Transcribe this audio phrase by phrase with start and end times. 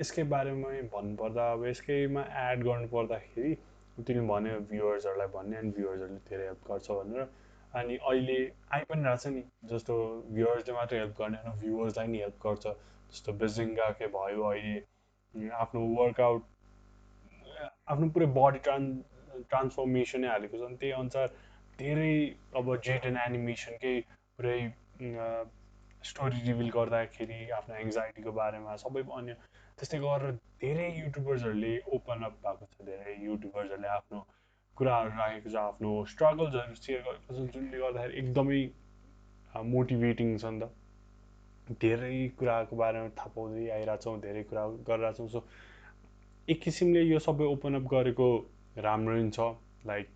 [0.00, 3.52] यसकै बारेमा भन्नुपर्दा अब यसकैमा एड गर्नु पर्दाखेरि
[3.98, 7.28] तिमीले भन्यो भ्युवर्सहरूलाई भन्ने अनि भ्युवर्सहरूले धेरै हेल्प गर्छ भनेर।
[7.80, 8.38] अनि अहिले
[8.74, 9.94] आइ पनि रहेछ नि जस्तो
[10.34, 12.64] भ्युवर्सले मात्रै हेल्प गर्ने होइन भ्युवर्सलाई नि हेल्प गर्छ।
[13.12, 16.42] जस्तो बेजिङ्गाकै भयो अहिले आफ्नो वर्कआउट
[17.94, 18.86] आफ्नो पुरै बडी ट्रान्
[19.50, 21.28] ट्रान्सफर्मेसनै हालेको छ। त्यही अनुसार
[21.78, 22.14] धेरै
[22.58, 23.94] अब जेट एन्ड एनिमेसनकै
[24.38, 24.60] पुरै
[26.10, 29.36] स्टोरी रिभिल गर्दाखेरि आफ्नो एङ्जाइटीको बारेमा सबै अन्य
[29.78, 34.20] त्यस्तै गरेर धेरै युट्युबर्सहरूले ओपन अप भएको छ धेरै युट्युबर्सहरूले आफ्नो
[34.76, 38.60] कुराहरू राखेको छ आफ्नो स्ट्रगल्सहरू सेयर गरेको छ जुनले गर्दाखेरि एकदमै
[39.74, 45.40] मोटिभेटिङ छ नि त। धेरै कुराको बारेमा थाहा पाउँदै आइरहेछौँ धेरै कुरा गरिरहेछौँ। सो
[46.48, 48.28] एक किसिमले यो सबै ओपन अप गरेको
[48.86, 49.40] राम्रो नि छ।
[49.90, 50.06] लाइक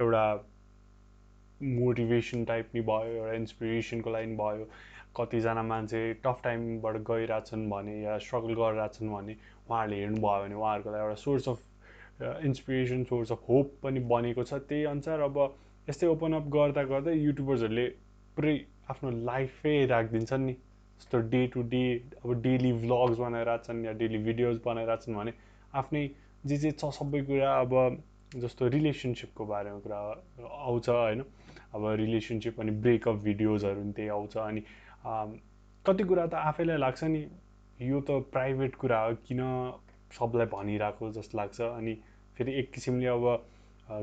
[0.00, 0.24] एउटा
[1.76, 4.64] मोटिभेसन टाइप नि भयो एउटा इन्सपिरेसनको लागि भयो।
[5.18, 9.36] कतिजना मान्छे टफ टाइमबाट गइरहेछन् भने या स्ट्रगल गरिरहेछन् भने
[9.68, 11.58] उहाँहरूले हेर्नुभयो भने उहाँहरूको लागि एउटा source of
[12.44, 15.38] inspiration source of hope पनि बनेको छ। त्यही अनुसार अब
[15.88, 17.86] यस्तै ओपन अप गर्दा गर्दै युट्युबर्सहरूले
[18.36, 18.54] पुरै
[18.90, 20.54] आफ्नो लाइफै राखिदिन्छन् नि।
[21.00, 21.82] जस्तो डे टु डे
[22.24, 25.32] अब डेली भ्लग्स बनाइरहेछन् या डेली भिडियोज बनाइरहेछन् भने
[25.74, 26.04] आफ्नै
[26.46, 27.74] जे जे छ सबै कुरा अब
[28.36, 31.20] जस्तो रिलेसनसिपको बारेमा कुरा आउँछ होइन?
[31.74, 34.60] अब रिलेसनसिप अनि ब्रेकअप भिडियोजहरू पनि त्यही आउँछ अनि
[35.06, 37.22] कति कुरा त आफैलाई लाग्छ नि
[37.80, 39.40] यो त प्राइभेट कुरा हो किन
[40.12, 41.94] सबलाई भनिरहेको जस्तो लाग्छ। अनि
[42.36, 43.24] फेरि एक किसिमले अब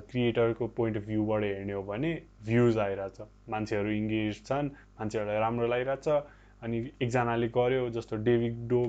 [0.09, 2.11] क्रिएटरको पोइन्ट अफ भ्यूबाट हेर्ने हो भने
[2.45, 3.17] भ्युज आइरहेछ।
[3.51, 6.07] मान्छेहरू इङ्गेज छन् मान्छेहरूलाई राम्रो लागिरहेछ।
[6.63, 8.81] अनि एकजनाले गर्यो जस्तो डेभिड डो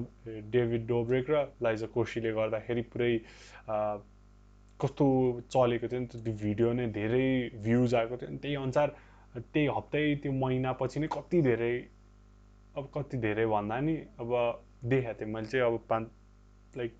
[0.55, 3.13] डेभिड डोब्रेक र लाइजा कोसीले गर्दाखेरि पुरै
[4.81, 5.07] कस्तो
[5.51, 7.27] चलेको थियो नि त्यो भिडियो नै धेरै
[7.65, 8.89] भ्युज आएको थियो। नि त्यही अनुसार
[9.35, 11.75] त्यही हप्तै त्यो महिनापछि नै कति धेरै
[12.77, 14.31] अब कति धेरै भन्दा नि अब
[14.85, 16.93] देखाएको थिएँ मैले चाहिँ अब पाँच लाइक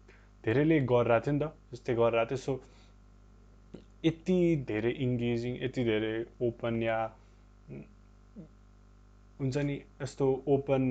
[0.45, 2.53] धेरैले गरिरहेको थियो नि त जस्तै गरिरहेको थियो। सो
[4.05, 6.15] यति धेरै इङ्गेजिङ यति धेरै
[6.47, 6.99] ओपन या
[9.41, 10.83] हुन्छ नि यस्तो ओपन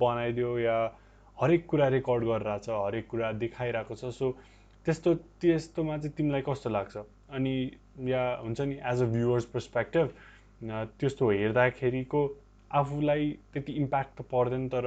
[0.00, 0.78] बनाइदियो या
[1.38, 4.26] हरेक कुरा रेकर्ड गरिरहेछ हरेक कुरा देखाइरहेको छ। सो
[4.86, 6.96] त्यस्तो त्यस्तोमा चाहिँ तिमीलाई कस्तो लाग्छ?
[7.30, 7.54] अनि
[8.10, 10.06] या हुन्छ नि एज अ भ्युवर्स पर्सपेक्टिभ
[10.98, 12.20] त्यस्तो हेर्दाखेरिको
[12.70, 14.86] आफूलाई त्यति इम्प्याक्ट त पर्दैन तर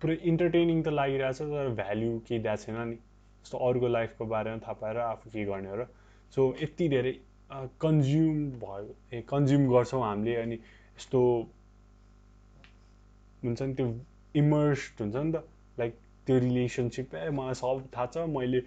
[0.00, 2.96] पुरै इन्टरटेनिङ त लागिरहेछ तर भ्याल्यु केही दिएको छैन नि।
[3.44, 5.86] जस्तो अरूको लाइफको बारेमा थाहा पाएर आफू के गर्ने हो र।
[6.34, 7.12] सो यति धेरै
[7.80, 11.20] कन्ज्युम भयो ए कन्ज्युम गर्छौँ हामीले अनि यस्तो
[13.44, 13.86] हुन्छ नि त्यो
[14.42, 15.44] इमर्स्ड हुन्छ नि त
[15.78, 15.92] लाइक
[16.26, 18.60] त्यो रिलेसनसिप ए मलाई सब थाहा छ मैले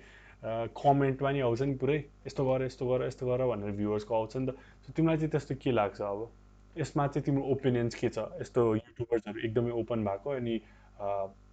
[0.77, 4.45] कमेन्टमा नि आउँछ नि पुरै यस्तो गर यस्तो गर यस्तो गर भनेर भ्युवर्सको आउँछ नि
[4.47, 6.29] त। तिमीलाई चाहिँ त्यस्तो के लाग्छ अब?
[6.77, 8.25] यसमा चाहिँ तिम्रो ओपिनियन्स के छ?
[8.41, 10.55] यस्तो युट्युबर्सहरू एकदमै ओपन भएको अनि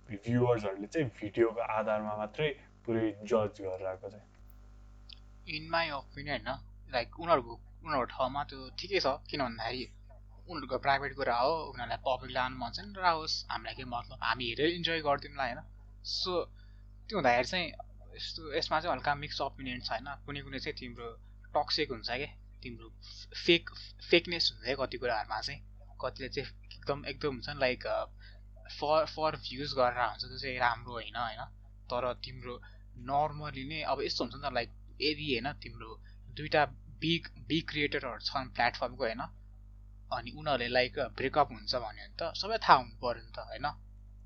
[0.08, 2.48] भ्युवर्सहरूले चाहिँ भिडियोको आधारमा मात्रै
[2.86, 7.54] पुरै जज गरेर आएको चाहिँ इन माई ओपिनियन होइन लाइक उनीहरूको
[7.84, 9.84] उनीहरूको ठाउँमा त्यो ठिकै छ किन भन्दाखेरि
[10.48, 14.44] उनीहरूको प्राइभेट कुरा हो उनीहरूलाई पब्लिक लानु मन छ नि राहोस् हामीलाई के मतलब हामी
[14.50, 15.60] हेरेर इन्जोय गरिदिउँला होइन?
[16.14, 16.32] सो
[17.08, 17.68] त्यो हुँदाखेरि चाहिँ
[18.16, 21.08] यस्तो यसमा चाहिँ हल्का मिक्स ओपिनियन छ होइन कुनै कुनै चाहिँ तिम्रो
[21.54, 22.32] टक्सिक हुन्छ क्या
[22.64, 22.88] तिम्रो
[23.36, 23.70] फेक
[24.10, 25.60] फेकनेस हुन्छ क्या कति कुराहरूमा चाहिँ।
[26.00, 27.86] कतिले चाहिँ एकदम एकदम हुन्छ नि लाइक
[28.78, 31.42] फर फर भ्युज गरेर हुन्छ त्यो चाहिँ राम्रो होइन होइन।
[31.90, 32.54] तर तिम्रो
[33.08, 34.70] नर्मली नै अब यस्तो हुन्छ नि त लाइक
[35.00, 35.90] यदि होइन तिम्रो
[36.36, 36.64] दुइटा
[37.00, 39.22] बिग बिग क्रिएटरहरू छन् प्लेटफर्मको होइन।
[40.10, 43.66] अनि उनीहरूले लाइक ब्रेकअप हुन्छ भन्यो भने त सबै थाहा हुनु पऱ्यो नि त होइन।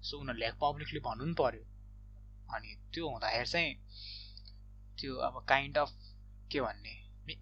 [0.03, 1.65] सो उनीहरूले पब्लिकली भन्नु पनि पऱ्यो।
[2.55, 3.75] अनि त्यो हुँदाखेरि चाहिँ
[4.99, 5.91] त्यो अब काइन्ड अफ
[6.51, 6.95] के भन्ने?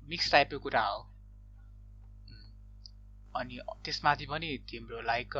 [0.08, 1.00] मिक्स टाइपको कुरा हो।
[3.34, 5.32] अनि त्यसमाथि पनि तिम्रो लाइक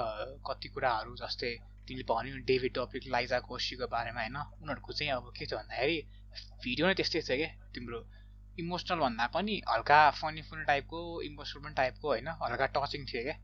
[0.46, 1.52] कति कुराहरू जस्तै
[1.88, 4.36] तिमीले भन्यो डेभिड टपिक लाइजा कोसीको बारेमा होइन?
[4.62, 5.98] उनीहरूको चाहिँ अब के छ भन्दाखेरि
[6.64, 7.98] भिडियो नै त्यस्तै छ क्या तिम्रो
[8.58, 12.28] इमोसनल भन्दा पनि हल्का फनी फनी टाइपको इमोसनल पनि टाइपको होइन?
[12.42, 13.36] हल्का टचिङ थियो क्या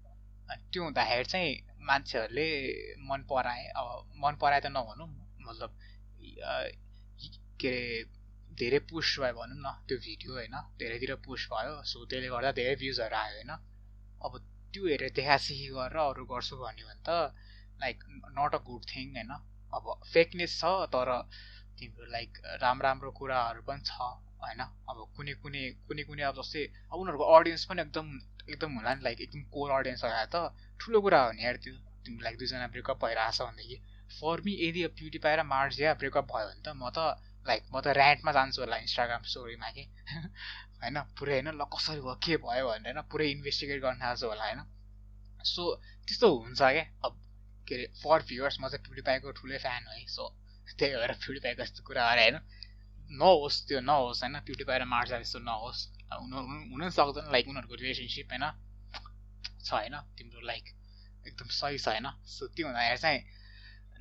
[0.48, 1.50] अनि त्यो हुँदाखेरि चाहिँ
[1.80, 2.48] मान्छेहरूले
[3.08, 3.86] मन पराए अब
[4.24, 5.08] मन पराए त नभनौँ
[5.48, 5.70] मतलब
[7.60, 7.72] के
[8.02, 8.21] अरे
[8.58, 12.74] धेरै पुस्ट भयो भनौँ न त्यो भिडियो होइन धेरैतिर पुस्ट भयो सो त्यसले गर्दा धेरै
[12.76, 13.52] भ्युजहरू आयो होइन
[14.20, 14.32] अब
[14.74, 17.10] त्यो हेरेर देखासिखी गरेर अरू गर्छु भन्यो भने त
[17.80, 19.32] like not a good thing होइन
[19.72, 21.10] अब फेकनेस छ तर
[21.78, 24.10] तिम्रो लाइक राम्रो राम्रो कुराहरू पनि छ
[24.42, 28.12] होइन अब कुनै कुनै कुनै कुनै अब जस्तै अब उनीहरूको अडियन्स पनि एकदम
[28.46, 30.36] एकदम होला नि लाइक एकदम कोर अडियन्स लगाएर त
[30.80, 31.74] ठुलो कुरा हो नि यार त्यो
[32.04, 33.76] तिम्रो लाइक दुईजना ब्रेकअप भइरहेछ भनेदेखि।
[34.12, 36.98] फर मी यदि ब्युटी पाएर मार्जिया ब्रेकअप भयो भने त म त
[37.46, 39.84] लाइक म त ऱ्यान्टमा जान्छु होला इन्स्टाग्राम स्टोरीमा कि?
[40.82, 44.44] होइन पुरै होइन ल कसरी भयो के भयो भनेर होइन पुरै इन्भेस्टिगेट गर्न थाल्छु होला
[44.44, 44.60] होइन।
[45.44, 45.62] सो
[46.06, 47.12] त्यस्तो हुन्छ क्या अब
[47.68, 50.24] के अरे फर भ्युवर्स म चाहिँ प्युडिपाईको ठुलै फ्यान हो सो
[50.78, 52.36] त्यही भएर प्युडिपाईको यस्तो कुराहरू होइन।
[53.16, 55.80] नहोस् त्यो नहोस् होइन प्युडिपाई र मार्सा यस्तो नहोस्।
[56.12, 58.46] हुनु सक्दैन लाइक उनीहरूको रिलेसनसिप होइन।
[59.60, 60.64] छ होइन तिम्रो लाइक
[61.26, 63.20] एकदम सही छ होइन। सो त्यो हुँदाखेरि चाहिँ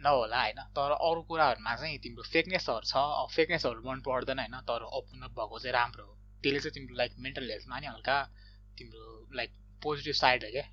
[0.04, 0.60] नहोला होइन?
[0.78, 2.96] तर अरू कुराहरूमा चाहिँ तिम्रो फेकनेसहरू छ
[3.36, 4.56] फेकनेसहरू मन पर्दैन होइन?
[4.70, 6.14] तर ओपन अप भएको चाहिँ राम्रो हो।
[6.44, 8.18] त्यसले चाहिँ तिम्रो लाइक मेन्टल हेल्थमा नि हल्का
[8.78, 9.04] तिम्रो
[9.34, 9.52] लाइक
[9.84, 10.66] पोजिटिभ साइड हो क्या।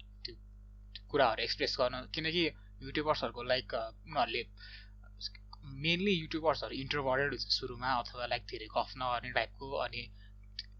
[1.11, 2.45] कुराहरू एक्सप्रेस गर्न। किनकि
[2.83, 4.43] युट्युबर्सहरूको लाइक उनीहरूले
[5.85, 10.03] मेनली युट्युबर्सहरू इन्ट्रोभर्टेड हुन्छ सुरुमा अथवा लाइक धेरै गफ नगर्ने टाइपको अनि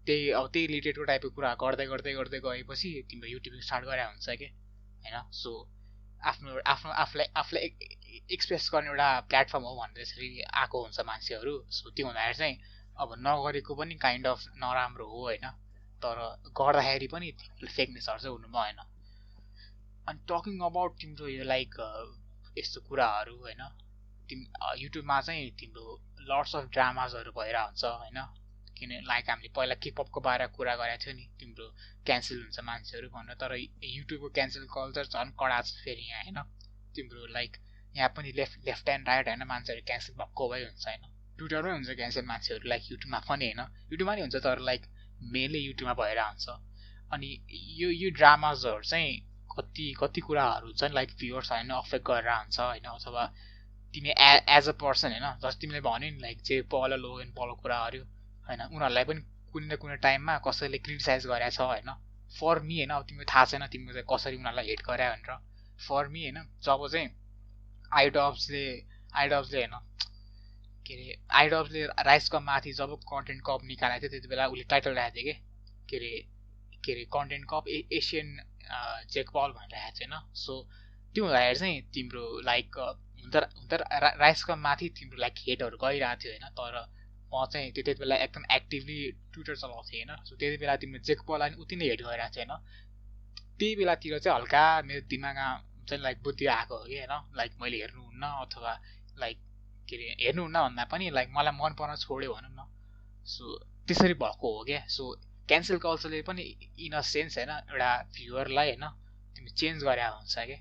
[0.05, 4.37] त्यही अब त्यही रिलेटेडको टाइपको कुरा गर्दै गर्दै गर्दै गएपछि तिम्रो युट्युबिङ स्टार्ट गरे हुन्छ
[4.41, 4.47] कि
[5.03, 5.17] होइन?
[5.31, 5.51] सो
[6.23, 7.67] आफ्नो आफ्नो आफूलाई आफूलाई
[8.31, 12.55] एक्सप्रेस गर्ने एउटा प्लेटफर्म हो भनेर यसरी आएको हुन्छ मान्छेहरू। सो त्यो हुँदाखेरि चाहिँ
[12.97, 15.45] अब नगरेको पनि काइन्ड अफ नराम्रो हो होइन।
[16.01, 16.17] तर
[16.57, 17.31] गर्दाखेरि पनि
[17.67, 18.79] फेकनेसहरू चाहिँ हुनु भएन
[20.07, 21.75] अनि टकिङ अबाउट तिम्रो यो लाइक
[22.57, 23.61] यस्तो कुराहरू होइन
[24.29, 24.39] तिम
[24.79, 25.85] युट्युबमा चाहिँ तिम्रो
[26.29, 28.19] लर्ड्स अफ ड्रामाजहरू भइरहेको हुन्छ होइन।
[28.77, 31.65] किन लाइक हामीले पहिला किपअपको बारेमा कुरा गरेको थियो नि तिम्रो
[32.05, 36.39] क्यान्सल हुन्छ मान्छेहरू भनेर तर युट्युबको क्यान्सल कल्चर झन् कडा छ फेरि यहाँ होइन।
[36.95, 37.57] तिम्रो लाइक
[37.95, 41.03] यहाँ पनि लेफ्ट लेफ्ट एन्ड राइट होइन मान्छेहरू क्यान्सल भएको भइ हुन्छ होइन।
[41.37, 44.85] ट्विटरमै हुन्छ क्यान्सल मान्छेहरू लाइक युट्युबमा पनि होइन। युट्युबमा नि हुन्छ तर लाइक
[45.31, 46.57] मेनली युट्युबमा भएर हुन्छ
[47.11, 47.29] अनि
[47.77, 49.13] यो यो ड्रामाजहरू चाहिँ
[49.51, 53.25] कति कति कुराहरू चाहिँ लाइक भ्युवर्स होइन अफेक्ट गरेर हुन्छ होइन अथवा
[53.93, 57.33] तिमी ए एज अ पर्सन होइन जस्तो तिमीले भन्यो नि लाइक जे पल लो एन्ड
[57.33, 58.01] पल कुराहरू
[58.47, 59.21] होइन उनीहरूलाई पनि
[59.53, 61.89] कुनै न कुनै टाइममा कसैले क्रिटिसाइज गरेको छ होइन।
[62.31, 65.37] फर मी होइन अब तिमीलाई थाहा छैन तिमीले कसरी उनीहरूलाई हेट गरे भनेर।
[65.79, 67.07] फर मी होइन जब चाहिँ
[67.91, 68.65] आइडब्सले
[69.15, 69.79] आइडब्सले होइन
[70.85, 75.21] के अरे आइडब्सले राइसको माथि जब कन्टेन्ट कप निकालेको थियो त्यति बेला उसले टाइटल राखेको
[75.21, 75.39] थियो कि?
[75.89, 76.11] के अरे
[76.85, 77.67] के अरे कन्टेन्ट कप
[77.99, 78.27] एसियन
[79.13, 80.53] जेकबल भनेर आएको छैन सो
[81.15, 86.33] त्यो हुँदाखेरि चाहिँ तिम्रो लाइक हुन त हुन त माथि तिम्रो लाइक हेटहरू गइरहेको थियो
[86.33, 86.47] होइन?
[86.59, 86.75] तर
[87.33, 88.99] म चाहिँ त्यति बेला एकदम एक्टिभली
[89.33, 90.23] ट्विटर चलाउँथेँ होइन?
[90.25, 92.63] सो त्यति बेला तिम्रो जेकबललाई पनि उति नै हेट गरिरहेको थियो होइन?
[93.59, 95.47] त्यही बेलातिर चाहिँ हल्का मेरो दिमागमा
[95.89, 98.73] चाहिँ लाइक बुद्धि आएको हो कि होइन लाइक मैले हेर्नुहुन्न अथवा
[99.19, 99.37] लाइक
[99.87, 102.67] के अरे हेर्नुहुन्न भन्दा पनि लाइक मलाई मन पर्न छोड्यो भनौँ न।
[103.27, 103.57] सो
[103.87, 105.03] त्यसरी भएको हो क्या सो
[105.49, 106.43] क्यान्सल कल्चरले पनि
[106.85, 108.85] इन अ सेन्स होइन एउटा भ्युवरलाई होइन
[109.35, 110.59] तिमी चेन्ज गरे हुन्छ क्या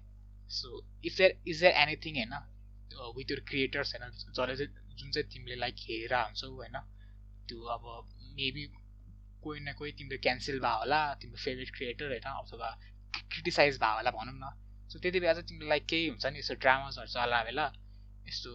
[0.50, 0.68] so
[1.04, 2.34] if there is there anything होइन
[3.16, 6.76] विथ यर क्रिएटर्स होइन जसले चाहिँ जुन चाहिँ तिमीले लाइक हेरेर हुन्छौ होइन
[7.48, 7.84] त्यो अब
[8.38, 8.64] मेबी
[9.42, 12.70] कोही न कोही तिम्रो क्यान्सल भयो होला तिम्रो फेभरेट क्रिएटर होइन अथवा
[13.28, 14.50] क्रिटिसाइज भयो होला भनौँ न।
[14.88, 17.66] सो त्यति बेला चाहिँ तिमीलाई केही हुन्छ नि यस्तो ड्रामासहरू चला बेला
[18.28, 18.50] यस्तो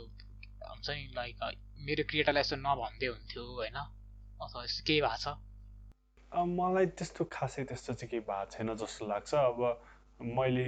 [0.69, 1.35] हुन्छ नि लाइक
[1.85, 3.77] मेरो क्रिएटरलाई यस्तो नभन्दै हुन्थ्यो होइन?
[4.41, 5.35] अथवा यस्तो केही भएको छ?
[6.31, 9.59] मलाई त्यस्तो खासै त्यस्तो चाहिँ केही भएको छैन जस्तो लाग्छ। अब
[10.37, 10.67] मैले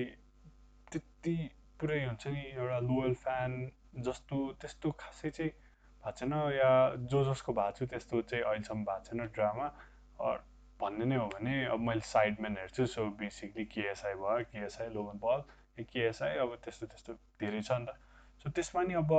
[0.91, 1.35] त्यति
[1.79, 3.51] पुरै हुन्छ नि एउटा लोयल फ्यान
[4.05, 5.51] जस्तो त्यस्तो खासै चाहिँ
[6.03, 6.71] भएको छैन। या
[7.11, 9.67] जो जसको भएको छु त्यस्तो चाहिँ अहिलेसम्म भएको छैन ड्रामा।
[10.79, 15.41] भन्ने नै हो भने अब मैले साइडम्यान हेर्छु सो बेसिकली केएसआई भयो केएसआई लोगन बल
[15.91, 17.95] केएसआई अब त्यस्तो त्यस्तो धेरै छ नि त।
[18.41, 19.11] सो त्यसमा नि अब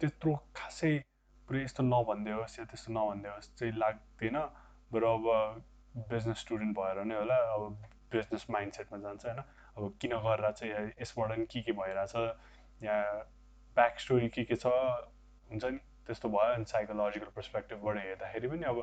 [0.00, 0.92] त्यत्रो खासै
[1.48, 4.38] पुरै यस्तो नभनिदिए होस् या त्यस्तो नभनिदिए होस् चाहिँ लाग्दैन
[4.92, 5.26] बरु अब
[6.10, 7.62] बिजनेस स्टुडेन्ट भएर नै होला अब
[8.12, 9.40] बिजनेस माइन्ड सेटमा जान्छ होइन।
[9.76, 12.14] अब किन गरेर चाहिँ यसबाट नि के के भइरहेछ
[12.80, 12.96] या
[13.76, 14.72] ब्याक स्टोरी के के छ
[15.50, 15.78] हुन्छ नि?
[16.06, 18.78] त्यस्तो भयो अनि साइकोलोजिकल पर्सपेक्टिभबाट हेर्दाखेरि पनि अब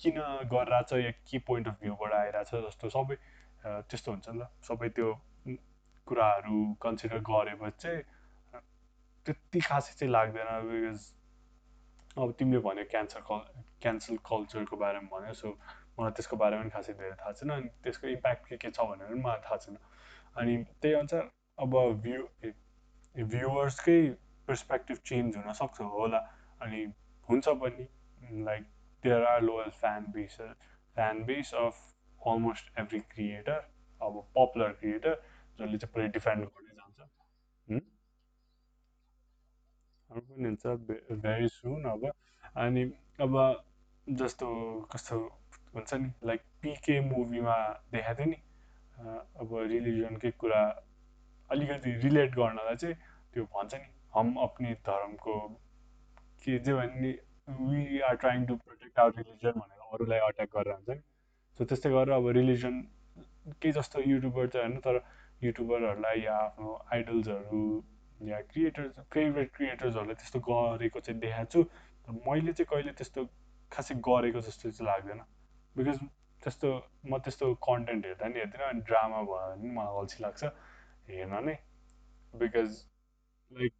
[0.00, 0.20] किन
[0.52, 3.16] गरिरहेछ या के पोइन्ट अफ भ्यूबाट आइरहेछ जस्तो सबै
[3.64, 5.08] त्यस्तो हुन्छ नि त। सबै त्यो
[6.06, 8.02] कुराहरू कन्सिडर गरेपछि चाहिँ
[9.26, 11.00] त्यति खासै चाहिँ लाग्दैन बिकज
[12.16, 13.40] अब तिमीले भन्यो क्यान्सर कल
[13.82, 15.48] क्यान्सल कल्चरको बारेमा भन्यो सो
[15.98, 19.06] मलाई त्यसको बारेमा पनि खासै धेरै थाहा छैन। अनि त्यसको इम्प्याक्ट के के छ भनेर
[19.10, 19.76] पनि मलाई थाहा छैन।
[20.38, 21.24] अनि त्यही अनुसार
[21.58, 21.74] अब
[22.06, 22.22] भ्यू
[23.14, 24.00] भ्युवर्सकै
[24.48, 26.20] पर्सपेक्टिभ चेन्ज हुनसक्छ होला।
[26.60, 26.80] अनि
[27.28, 27.86] हुन्छ पनि
[28.48, 28.64] like
[29.04, 31.74] there are loyal fan base fan base of
[32.20, 33.60] almost every creator
[34.00, 35.14] अब पपुलर क्रिएटर
[35.58, 36.98] जसले चाहिँ पुरै डिफेन्ड गर्दै जान्छ
[40.10, 40.64] अरू पनि हुन्छ
[41.24, 42.10] भेरी सुन अब।
[42.56, 42.82] अनि
[43.20, 43.34] अब
[44.06, 44.46] जस्तो
[44.92, 45.16] कस्तो
[45.74, 47.56] हुन्छ नि लाइक पिके मुभीमा
[47.92, 48.36] देखाएको थियो नि।
[49.40, 50.60] अब रिलिजनकै कुरा
[51.50, 52.96] अलिकति रिलेट गर्नलाई चाहिँ
[53.34, 55.34] त्यो भन्छ नि हम अपनी धर्मको
[56.44, 57.12] के जे भने नि
[57.48, 61.00] we are trying to protect our religion भनेर अरूलाई अट्याक गरेर हुन्छ नि।
[61.58, 62.80] सो त्यस्तै गरेर अब रिलिजन
[63.62, 65.00] के जस्तो युट्युबर चाहिँ होइन तर
[65.42, 67.62] युट्युबरहरूलाई या आफ्नो आइडल्सहरू
[68.20, 71.60] या क्रिएटर्स फेभरेट क्रिएटर्सहरूलाई त्यस्तो गरेको चाहिँ देखाएको छु।
[72.28, 73.24] मैले चाहिँ कहिले त्यस्तो
[73.72, 75.20] खासै गरेको जस्तो चाहिँ लाग्दैन।
[75.76, 75.98] बिकज
[76.42, 76.68] त्यस्तो
[77.06, 80.44] म त्यस्तो कन्टेन्ट हेर्दा नि हेर्दिनँ अनि ड्रामा भयो भने मलाई अल्छी लाग्छ
[81.10, 81.56] हेर्न नै।
[82.34, 82.70] बिकज
[83.52, 83.72] लाइक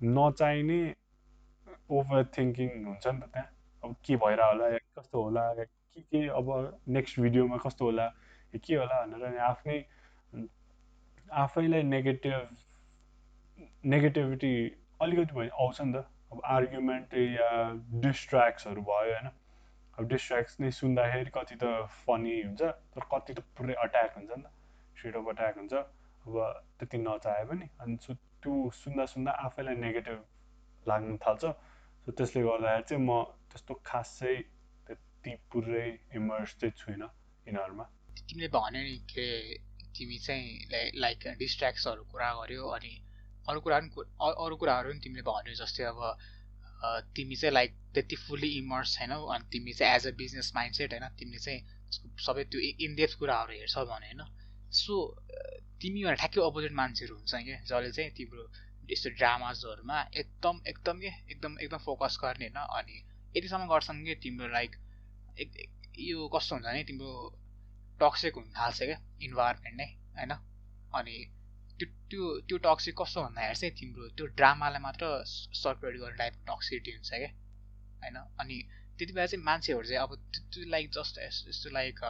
[0.00, 0.80] नचाहिने
[1.90, 3.48] ओभर थिङ्किङ हुन्छ नि त त्यहाँ?
[3.82, 6.46] अब के भइरह होला या कस्तो होला के के अब
[6.96, 8.06] नेक्स्ट भिडियोमा कस्तो होला
[8.54, 9.78] के होला भनेर नि आफ्नै
[11.44, 12.56] आफैलाई नेगेटिभ
[13.92, 14.54] नेगेटिभिटी
[15.02, 17.48] अलिकति भयो आउँछ नि त। अब आर्ग्युमेन्ट या
[18.02, 19.30] डिस्ट्र्याक्सहरू भयो होइन।
[19.98, 21.72] अब डिस्ट्र्याक्स नै सुन्दाखेरि कति त
[22.06, 24.50] फनी हुन्छ तर कति त पुरै अट्याक हुन्छ नि त
[24.96, 26.34] स्ट्रेट अफ अट्याक हुन्छ। अब
[26.78, 27.96] त्यति नचाहे पनि। अनि
[28.42, 30.18] त्यो सुन्दा सुन्दा आफैलाई नेगेटिभ
[30.88, 31.42] लाग्नु थाल्छ
[32.02, 33.10] सो त्यसले गर्दाखेरि चाहिँ म
[33.50, 34.34] त्यस्तो खासै
[34.86, 35.86] त्यति पुरै
[36.18, 37.08] इमर्स चाहिँ छुइनँ
[37.46, 37.84] यिनीहरूमा।
[38.28, 39.26] तिमीले भन्यो नि के
[39.96, 42.92] तिमी चाहिँ लाइक डिस्ट्र्याक्सहरू कुरा गर्यो अनि
[43.48, 43.90] अरू कुरा पनि
[44.44, 46.00] अरू कुराहरू पनि तिमीले भन्यो जस्तै अब
[47.14, 50.92] तिमी चाहिँ लाइक त्यति फुल्ली इमर्स छैनौ अनि तिमी चाहिँ as a business mind set
[50.92, 51.60] होइन तिमीले चाहिँ
[52.26, 54.22] सबै त्यो इनडेप्थ कुराहरू हेर्छौ भने होइन।
[54.72, 54.94] सो
[55.82, 58.44] तिमी भने ठ्याक्कै अपोजिट मान्छेहरू हुन्छ क्या जसले चाहिँ तिम्रो
[58.92, 62.96] यस्तो ड्रामाजहरूमा एकदम एकदम एकदम एकदम फोकस गर्ने होइन। अनि
[63.36, 64.76] यतिसम्म गर्छन् कि तिम्रो लाइक
[66.00, 67.12] यो कस्तो हुन्छ भने तिम्रो
[68.00, 70.32] टक्सिक हुन थाल्छ क्या इन्भाइरोमेन्ट नै होइन?
[70.92, 71.16] अनि
[71.78, 75.10] त्यो त्यो त्यो टक्सिक कस्तो भन्दाखेरि चाहिँ तिम्रो त्यो ड्रामालाई मात्र
[75.62, 77.32] सर्कुलेट गर्ने टाइपको टक्सिटी हुन्छ क्या
[78.02, 78.16] होइन?
[78.40, 78.56] अनि
[78.98, 80.14] त्यति बेला चाहिँ मान्छेहरू चाहिँ अब
[80.52, 82.00] त्यो लाइक जस्ट यस्तो like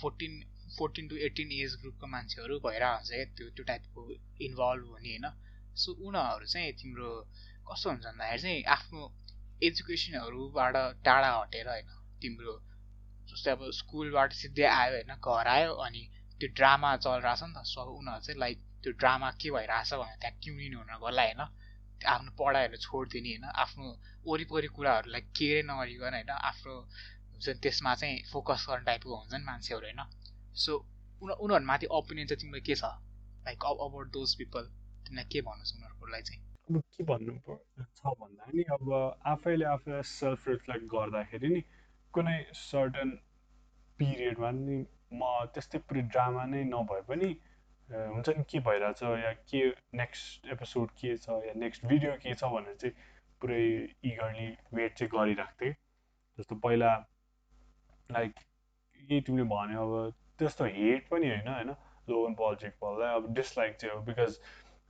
[0.00, 0.32] fourteen
[0.78, 4.00] fourteen to eighteen age ग्रुपको मान्छेहरू भइरहेको हुन्छ क्या त्यो त्यो टाइपको
[4.46, 5.26] इन्भल्भ हुने होइन।
[5.78, 7.10] सो उनीहरू चाहिँ तिम्रो
[7.68, 9.02] कस्तो हुन्छ भन्दाखेरि चाहिँ आफ्नो
[9.62, 11.88] एजुकेसनहरूबाट टाढा हटेर होइन
[12.22, 12.54] तिम्रो
[13.28, 16.02] जस्तै अब स्कुलबाट सिधै आयो होइन घर आयो अनि
[16.40, 20.36] त्यो ड्रामा चलिरहेछ नि त सो उनीहरू चाहिँ लाइक त्यो ड्रामा के भइरहेछ भनेर त्यहाँ
[20.42, 21.42] ट्युनिन हुन गल्ला होइन
[22.08, 23.86] आफ्नो पढाइहरू छोडिदिने होइन आफ्नो
[24.26, 26.74] वरिपरि कुराहरूलाई केयरै नगरिकन होइन आफ्नो
[27.32, 30.02] हुन्छ त्यसमा चाहिँ फोकस गर्ने टाइपको हुन्छ नि मान्छेहरू होइन।
[30.56, 30.72] सो
[31.22, 32.84] उनी उनीहरूमाथि ओपिनियन चाहिँ तिम्रो के छ?
[33.46, 34.64] लाइक अबाउट दोज पिपल
[35.08, 36.42] तिमीलाई के भन्नुहोस् उनीहरूकोलाई चाहिँ?
[36.68, 37.34] अब के भन्नु
[37.96, 38.92] छ भन्दा नि अब
[39.26, 41.62] आफैले आफूलाई सेल्फ रिफ्लेक्ट गर्दाखेरि नि
[42.14, 43.10] कुनै सर्टन
[43.98, 44.76] पिरियडमा नि
[45.12, 47.30] म त्यस्तै पुरै ड्रामा नै नभए पनि
[47.88, 49.62] हुन्छ नि के भइरहेछ या के
[49.94, 52.94] नेक्स्ट एपिसोड के छ या नेक्स्ट भिडियो के छ भनेर चाहिँ
[53.40, 53.62] पुरै
[54.04, 55.74] इगरली वेट चाहिँ गरिरहेको थिएँ
[56.38, 56.94] जस्तो पहिला
[58.10, 58.46] लाइक
[59.00, 61.76] यही तिमीले भन्यो अब त्यस्तो हेट पनि होइन होइन?
[62.08, 64.38] लोगन पल जेक पललाई अब डिसलाइक चाहिँ हो बिकज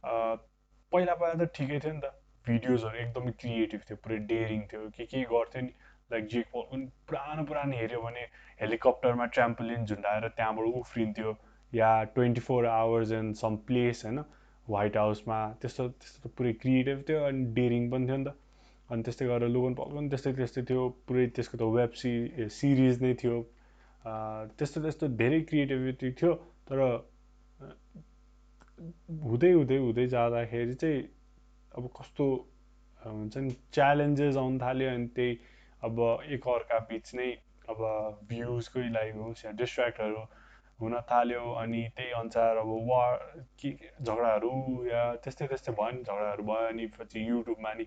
[0.04, 2.12] पहिला पहिला त ठिकै थियो नि त।
[2.46, 5.72] भिडियोजहरू एकदमै क्रिएटिभ थियो पुरै डेरिङ थियो। के के गर्थ्यो नि
[6.12, 8.24] लाइक जेक पल पनि पुरानो पुरानो हेऱ्यो भने
[8.60, 11.34] हेलिकप्टरमा ट्राम्पोलिन झुन्डाएर त्यहाँबाट उफ्रिन्थ्यो।
[11.72, 14.22] या twenty four hours in some place होइन
[14.66, 18.34] व्हाइट हाउसमा त्यस्तो त्यस्तो पुरै क्रिएटिभ थियो अनि डेरिङ पनि थियो नि त।
[18.88, 22.12] अनि त्यस्तै गरेर लोगन पल पनि त्यस्तै त्यस्तै थियो। पुरै त्यसको त वेब सि
[22.56, 23.36] सिरिज नै थियो।
[24.58, 26.34] त्यस्तो त्यस्तो धेरै क्रिएटिभिटी थियो।
[26.70, 26.84] तर
[28.78, 31.02] हुँदै हुँदै हुँदै जाँदाखेरि चाहिँ
[31.78, 32.26] अब कस्तो
[33.02, 35.38] हुन्छ नि च्यालेन्जेस आउनु थाल्यो अनि त्यही
[35.82, 35.98] अब
[36.36, 37.30] एकअर्का बिच नै
[37.68, 37.80] अब
[38.28, 40.22] भ्युजकै लागि होस् या डिस्ट्र्याक्टहरू
[40.80, 43.16] हुन थाल्यो अनि त्यही अनुसार अब वार
[43.60, 43.70] के
[44.02, 44.52] झगडाहरू
[44.86, 47.86] या त्यस्तै त्यस्तै भयो नि झगडाहरू भयो अनि पछि युट्युबमा नि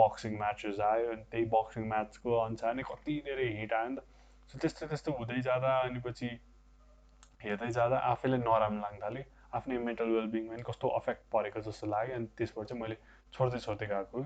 [0.00, 4.00] बक्सिङ म्याचेस आयो अनि त्यही बक्सिङ म्याचको अनुसार नै कति धेरै हिट आयो नि त।
[4.50, 6.28] सो त्यस्तो त्यस्तो हुँदै जाँदा अनि पछि
[7.44, 9.24] हेर्दै जाँदा आफैलाई नराम्रो लाग्नु थाल्यो।
[9.58, 12.96] आफ्नै मेन्टल वेलबिङमा पनि कस्तो अफेक्ट परेको जस्तो लाग्यो अनि त्यसबाट चाहिँ मैले
[13.34, 14.24] छोड्दै छोड्दै गएको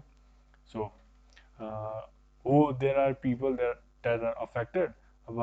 [0.72, 0.86] सो
[2.44, 3.74] हो there are people there
[4.06, 4.88] that are affected
[5.28, 5.42] अब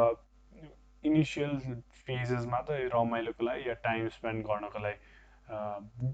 [1.04, 1.60] इनिसियल
[2.06, 6.14] फेजेसमा त रमाइलोको लागि या टाइम स्पेन्ड गर्नको लागि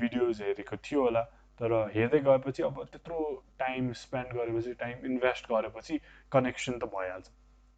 [0.00, 1.22] भिडियोज हेरेको थियो होला
[1.60, 3.20] तर हेर्दै गएपछि अब त्यत्रो
[3.58, 5.96] टाइम स्पेन्ड गरेपछि टाइम इन्भेस्ट गरेपछि
[6.32, 7.26] कनेक्सन त भइहाल्छ।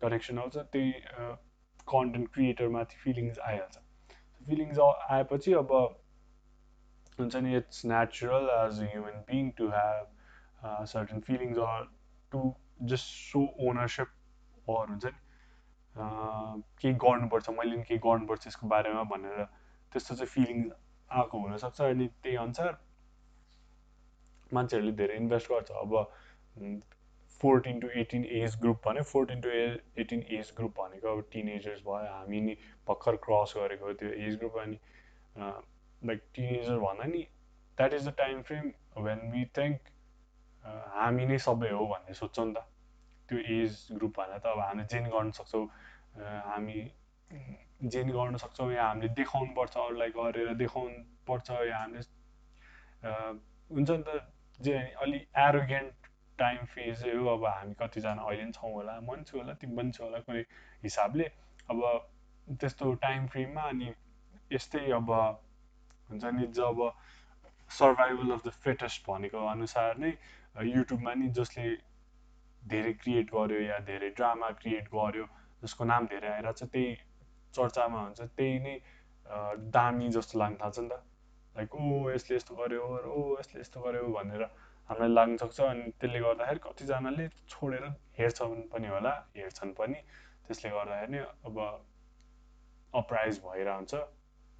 [0.02, 0.90] कनेक्सन आउँछ त्यही
[1.92, 3.78] कन्टेन्ट क्रिएटरमाथि फिलिङ्स आइहाल्छ।
[4.48, 4.78] फिलिङ्स
[5.10, 5.72] आएपछि अब
[7.18, 11.88] हुन्छ नि it's natural as a human being to have certain feelings or
[12.32, 12.42] to
[12.92, 14.08] just so ownership
[14.68, 15.18] or हुन्छ नि
[16.80, 19.44] केही गर्नुपर्छ मैले पनि केही गर्नुपर्छ यसको बारेमा भनेर
[19.92, 20.70] त्यस्तो चाहिँ फिलिङ
[21.10, 22.78] आएको हुनसक्छ अनि त्यही अनुसार
[24.52, 25.92] मान्छेहरूले धेरै इन्भेस्ट गर्छ। अब
[27.42, 29.50] fourteen to eighteen age group भन्यो। Fourteen to
[30.02, 32.56] eighteen age group भनेको अब टिनेजर्स भयो हामी नि
[32.88, 34.78] भर्खर क्रस गरेको त्यो एज ग्रुप अनि
[36.02, 37.22] लाइक टिनेजर भन्दा नि
[37.78, 38.72] that is the time frame
[39.06, 39.78] when we think
[40.96, 42.64] हामी नै सबै हो भन्ने सोध्छौँ नि त।
[43.28, 45.66] त्यो एज ग्रुप भन्दा त अब हामीले जेन गर्न सक्छौँ
[46.46, 46.78] हामी
[47.94, 52.02] जेन गर्न सक्छौँ या हामीले देखाउनु पर्छ अरूलाई गरेर देखाउनु पर्छ या हामीले
[53.70, 54.20] हुन्छ नि त
[54.60, 55.99] जे अलि एरोगेन्ट
[56.40, 59.92] टाइम फेजै हो अब हामी कतिजना अहिले पनि छौँ होला म छु होला तिमी पनि
[59.92, 60.44] छु होला कुनै
[60.82, 61.26] हिसाबले
[61.68, 61.84] अब
[62.60, 63.92] त्यस्तो टाइम फ्रेममा अनि
[64.50, 65.10] यस्तै अब
[66.08, 66.86] हुन्छ नि जब
[67.70, 70.12] सर्भाइभल अफ द फिटेस्ट भनेको अनुसार नै
[70.68, 71.66] युट्युबमा नि जसले
[72.62, 75.28] धेरै क्रिएट गर्यो या धेरै ड्रामा क्रिएट गर्यो
[75.62, 76.96] जसको नाम धेरै आइरहेको छ त्यही
[77.54, 78.74] चर्चामा हुन्छ त्यही नै
[79.70, 80.98] दामी जस्तो लाग्न थाल्छ नि त
[81.54, 84.44] लाइक ओ यसले यस्तो गर्यो ओ यसले यस्तो गर्यो भनेर
[84.90, 87.84] हामीलाई लाग्न सक्छ अनि त्यसले गर्दाखेरि कतिजनाले छोडेर
[88.18, 89.98] हेर्छन् पनि होला हेर्छन् पनि।
[90.46, 91.58] त्यसले गर्दाखेरि नै अब
[92.92, 93.92] अप्राइज भइरहन्छ।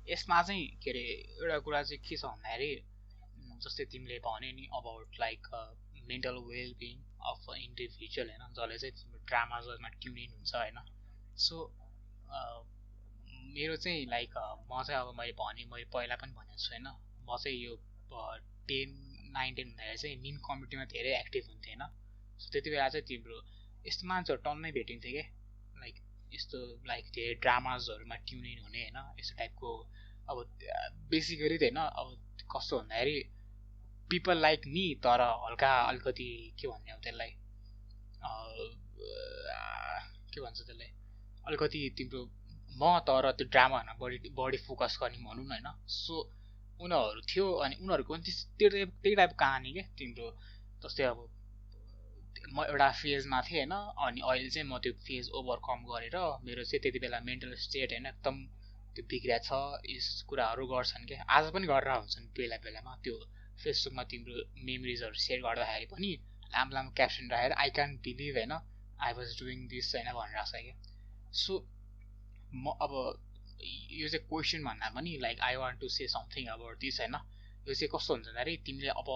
[0.09, 1.03] यसमा चाहिँ के अरे
[1.35, 2.71] एउटा कुरा चाहिँ के छ भन्दाखेरि
[3.65, 5.43] जस्तै तिमीले भन्यो नि about like
[6.11, 6.95] mental wellbeing
[7.33, 8.45] of individual होइन?
[8.55, 10.79] जसले चाहिँ तिम्रो ड्रामाजमा ट्युन इन हुन्छ होइन?
[11.37, 11.57] सो
[13.59, 14.35] मेरो चाहिँ लाइक
[14.71, 16.89] म चाहिँ अब मैले भने मैले पहिला पनि भनेको छु होइन?
[17.27, 17.75] म चाहिँ यो
[18.71, 18.91] टेन
[19.33, 21.85] नाइन टेन हुँदाखेरि चाहिँ मिन कमिटीमा धेरै एक्टिभ हुन्थेँ होइन?
[22.41, 23.37] सो त्यति बेला चाहिँ तिम्रो
[23.87, 25.25] यस्तो मान्छेहरू टन्नै भेटिन्थ्यो कि?
[25.83, 25.97] लाइक
[26.35, 28.17] यस्तो लाइक धेरै ड्रामाजहरूमा
[28.53, 28.99] इन हुने होइन?
[29.21, 29.69] यस्तो टाइपको
[30.31, 30.37] अब
[31.11, 31.79] बेसिकली त होइन?
[32.01, 32.09] अब
[32.53, 33.17] कस्तो भन्दाखेरि
[34.11, 36.29] पिपल लाइक मी तर हल्का अलिकति
[36.61, 37.33] के भन्ने अब त्यसलाई?
[40.33, 40.91] के भन्छ त्यसलाई?
[41.47, 42.21] अलिकति तिम्रो
[42.81, 45.69] म तर त्यो ड्रामाहरूमा बढी बढी फोकस गर्ने भनौँ न होइन?
[45.87, 46.15] सो
[46.81, 50.31] उनीहरू थियो अनि उनीहरूको पनि त्यो त्यही टाइपको कहानी क्या तिम्रो
[50.83, 51.19] जस्तै अब
[52.49, 56.83] म एउटा फेजमा थिएँ होइन अनि अहिले चाहिँ म त्यो फेज ओभरकम गरेर मेरो चाहिँ
[56.83, 58.37] त्यति बेला मेन्टल स्टेट होइन एकदम
[58.95, 59.59] त्यो बिग्रिया छ
[59.89, 63.17] यस कुराहरू गर्छन् क्या आज पनि गरेर हुन्छन् बेला बेलामा त्यो
[63.59, 66.11] फेसबुकमा तिम्रो मेमोरिजहरू सेयर गर्दाखेरि पनि
[66.53, 68.55] लामो लामो क्याप्सन राखेर आई क्यान बिलिभ होइन
[69.01, 70.75] आई वाज डुइङ दिस होइन भनिरहेको छ क्या
[71.37, 71.59] सो
[72.57, 72.95] म अब
[74.01, 77.15] यो चाहिँ क्वेसन भन्दा पनि like I want to say something about this होइन?
[77.69, 79.09] यो चाहिँ कस्तो हुन्छ भन्दाखेरि तिमीले अब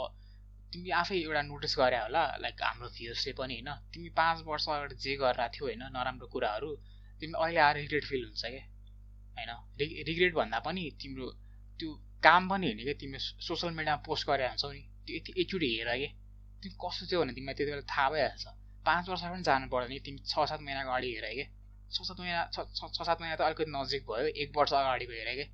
[0.73, 3.71] तिमीले आफै एउटा नोटिस गरे होला लाइक हाम्रो भ्युसले पनि होइन?
[3.93, 6.71] तिमी पाँच वर्ष अगाडि जे गरेर थियो होइन नराम्रो कुराहरू
[7.21, 8.65] तिमी अहिले आएर रिग्रेट फिल हुन्छ क्या
[9.37, 9.51] होइन?
[10.09, 11.27] रिग्रेट भन्दा पनि तिम्रो
[11.81, 11.89] त्यो
[12.23, 15.91] काम पनि होइन क्या तिमी सोसियल मिडियामा पोस्ट गरेर हुन्छौ नि त्यो यति एकचोटि हेर
[15.97, 16.09] कि?
[16.63, 18.45] तिमी कस्तो थियो भने तिमीलाई त्यति बेला थाहा भइहाल्छ।
[18.87, 21.45] पाँच वर्ष पनि जानु पर्दैन तिमी छ सात महिना अगाडि हेर कि?
[21.95, 22.59] छ सात महिना छ
[23.01, 25.47] सात महिना त अलिकति नजिक भयो। एक वर्ष अगाडिको हेर कि?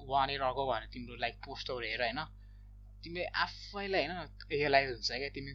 [0.00, 2.20] वहाँनिर रहेको भने तिम्रो लाइक पोस्टहरू हेर होइन?
[3.04, 5.52] तिमीले आफैलाई होइन रियलाइज हुन्छ क्या तिमी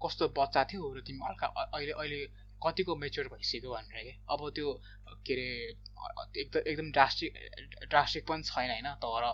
[0.00, 2.20] कस्तो बच्चा थियो र तिमी हल्का अहिले अहिले
[2.62, 4.68] कतिको मेच्योर भइसक्यो भनेर क्या अब त्यो
[5.26, 7.30] के अरे एकदम एकदम ड्रास्टिक
[7.88, 8.88] ड्रास्टिक पनि छैन होइन?
[9.02, 9.24] तर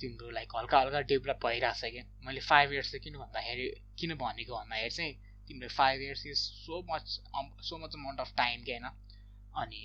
[0.00, 3.66] तिम्रो लाइक हल्का हल्का डेभलप भइरहेको छ क्या मैले फाइभ इयर्स चाहिँ किन भन्दाखेरि
[4.00, 5.14] किन भनेको भन्दाखेरि चाहिँ
[5.48, 7.06] तिम्रो five years is so much
[7.68, 8.88] so much amount of time क्या होइन?
[9.54, 9.82] अनि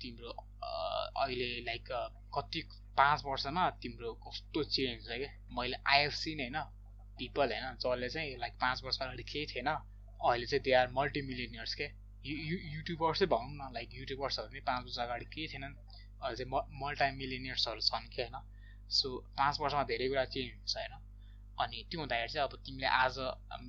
[0.00, 0.30] तिम्रो
[0.62, 1.88] अहिले लाइक
[2.34, 2.60] कति
[2.96, 5.30] पाँच वर्षमा तिम्रो कस्तो चेन्ज छ क्या?
[5.52, 6.58] मैले आइएफसिन होइन
[7.18, 11.74] पिपल होइन जसले चाहिँ लाइक पाँच वर्ष अगाडि केही थिएन अहिले चाहिँ दे आर मल्टिमिलिनियर्स
[11.74, 11.86] के
[12.24, 15.74] यु युट्युबर्सै भनौँ न लाइक युट्युबर्सहरू पनि पाँच वर्ष अगाडि केही थिएनन्
[16.22, 18.36] अहिले चाहिँ म मल्टाइ मिलिनियर्सहरू छन् कि होइन?
[18.90, 20.94] सो पाँच वर्षमा धेरै कुरा चेन्ज हुन्छ होइन?
[21.54, 23.18] अनि त्यो हुँदाखेरि चाहिँ अब तिमीले आज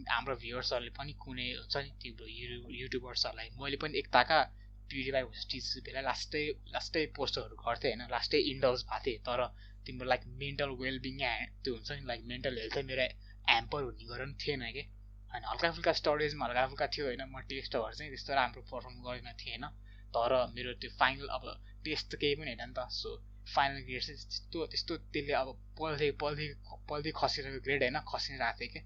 [0.10, 4.40] हाम्रो भ्युवर्सहरूले पनि कुनै हुन्छ नि तिम्रो यु युट्युबर्सहरूलाई मैले पनि एकताका
[4.88, 9.46] पिडिवाई टिच बेला लास्टै लास्टै पोस्टहरू गर्थेँ होइन लास्टै इन्डल्स भएको थिएँ तर
[9.86, 11.24] तिम्रो लाइक मेन्टल वेलबिङ
[11.60, 13.08] त्यो हुन्छ नि लाइक मेन्टल हेल्थ मेरो
[13.48, 14.84] ह्याम्पर हुने गरेर पनि थिएन कि?
[15.32, 19.32] होइन हल्का फुल्का स्टोरेजमा हल्का फुल्का थियो होइन म टेस्टहरू चाहिँ त्यस्तो राम्रो पर्फर्म गरेन
[19.38, 19.66] थिएँ होइन
[20.14, 21.48] तर मेरो त्यो फाइनल अब
[21.86, 23.16] टेस्ट त केही पनि होइन नि त सो
[23.48, 26.48] फाइनल ग्रेड चाहिँ त्यस्तो त्यस्तो त्यसले अब पल्दै पल्दै
[26.88, 28.84] पल्दै खसिरहेको ग्रेड होइन खसिरहेको थियो क्या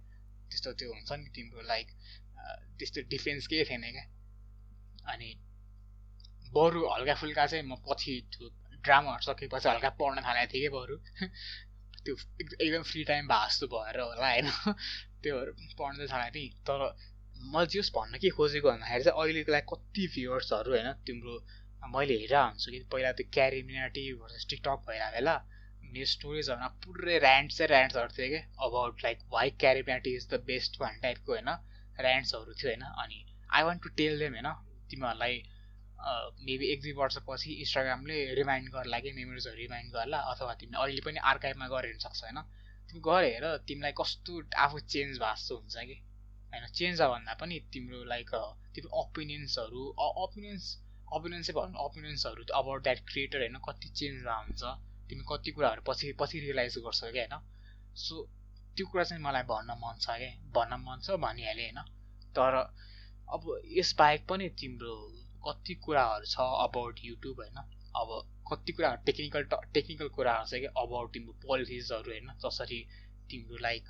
[0.48, 1.88] त्यस्तो त्यो हुन्छ नि तिम्रो लाइक
[2.76, 4.06] त्यस्तो डिफेन्स केही थिएन क्या
[5.08, 5.30] अनि
[6.54, 8.14] बरु हल्का फुल्का चाहिँ म पछि
[8.84, 10.96] ड्रामाहरू सकेपछि हल्का पढ्न थालेको थिएँ कि बरु।
[12.06, 12.16] त्यो
[12.62, 14.50] एकदम फ्री टाइम भए जस्तो भएर होला होइन।
[15.24, 16.80] त्योहरू पढ्दै थालेको थिएँ। तर
[17.54, 21.36] मैले जस भन्न के खोजेको भन्दाखेरि चाहिँ अहिलेको लागि कति भ्युवर्सहरू होइन तिम्रो
[21.94, 25.36] मैले हेरेर हुन्छु कि पहिला त्यो क्यारिमिनाटी भर्सेस टिकटक भइरहेको बेला
[25.94, 30.80] मेरो स्टोरिजहरूमा पुरै ऱ्यान्ड्स चाहिँ ऱ्यान्ड्सहरू थियो कि about like why CarryMinati is the best
[30.82, 31.50] भन्ने टाइपको होइन
[32.00, 33.18] ऱ्यान्ड्सहरू थियो होइन। अनि
[33.52, 34.52] I want to tell them होइन
[34.92, 35.42] तिमीहरूलाई
[36.00, 41.20] मेबी एक दुई वर्षपछि इन्स्टाग्रामले रिमाइन्ड गर्ला कि मेमोरिजहरू रिमाइन्ड गर्ला अथवा तिमीले अहिले पनि
[41.32, 42.40] आर्काइभमा गरेर सक्छ होइन?
[42.90, 45.98] तिमी गएर हेर तिमीलाई कस्तो आफू चेन्ज भएको जस्तो हुन्छ कि?
[46.54, 48.32] होइन चेन्ज भन्दा पनि तिम्रो लाइक
[48.76, 49.84] तिम्रो ओपिनियन्सहरू
[50.24, 50.66] ओपिनियन्स
[51.14, 54.64] ओपिनियन्स भनौँ ओपिनियन्सहरू अबाउट द्याट क्रिएटर होइन कति चेन्ज भएको हुन्छ
[55.10, 57.46] तिमी कति कुराहरू पछि पछि रियलाइज गर्छौ क्या होइन?
[57.96, 58.26] सो
[58.78, 61.82] त्यो कुरा चाहिँ मलाई भन्न मन छ क्या भन्न मन छ भनिहालेँ होइन?
[62.36, 62.62] तर
[63.30, 63.42] अब
[63.78, 64.94] यसबाहेक पनि तिम्रो
[65.48, 67.58] कति कुराहरू छ अबाउट युट्युब होइन?
[68.00, 68.10] अब
[68.52, 72.28] कति कुराहरू टेक्निकल टेक्निकल कुराहरू छ कि अबाउट तिम्रो पोलिसिजहरू होइन?
[72.46, 72.80] जसरी
[73.32, 73.84] तिम्रो लाइक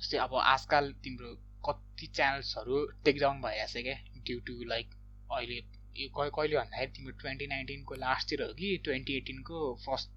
[0.00, 1.34] जस्तै अब आजकल तिम्रो
[1.68, 3.98] कति च्यानल्सहरू टेकडाउन भइरहेको छ क्या?
[4.24, 4.94] ड्यु टु लाइक
[5.30, 5.58] अहिले
[6.00, 10.08] यो कहिले भन्दाखेरि तिम्रो ट्वेन्टी नाइन्टिनको लास्टतिर हो कि ट्वेन्टी एटिनको फर्स्ट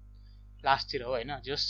[0.64, 1.32] लास्टतिर हो होइन?
[1.44, 1.62] जस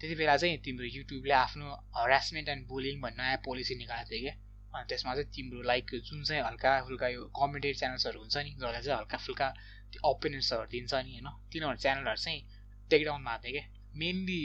[0.00, 1.66] त्यति बेला चाहिँ तिम्रो युट्युबले आफ्नो
[1.96, 4.34] हरासमेन्ट एन्ड बुलिङ भन्ने नयाँ पोलिसी निकालेको थियो क्या।
[4.74, 8.82] अनि त्यसमा चाहिँ तिम्रो लाइक जुन चाहिँ हल्का फुल्का यो कमेडी च्यानल्सहरू हुन्छ नि जसलाई
[8.82, 9.48] चाहिँ हल्का फुल्का
[10.04, 11.28] ओपिनियन्सहरू दिन्छ नि होइन?
[11.52, 12.40] तिनीहरू च्यानलहरू चाहिँ
[12.90, 14.42] टेकडाउन मार्थ्यो क्या मेनली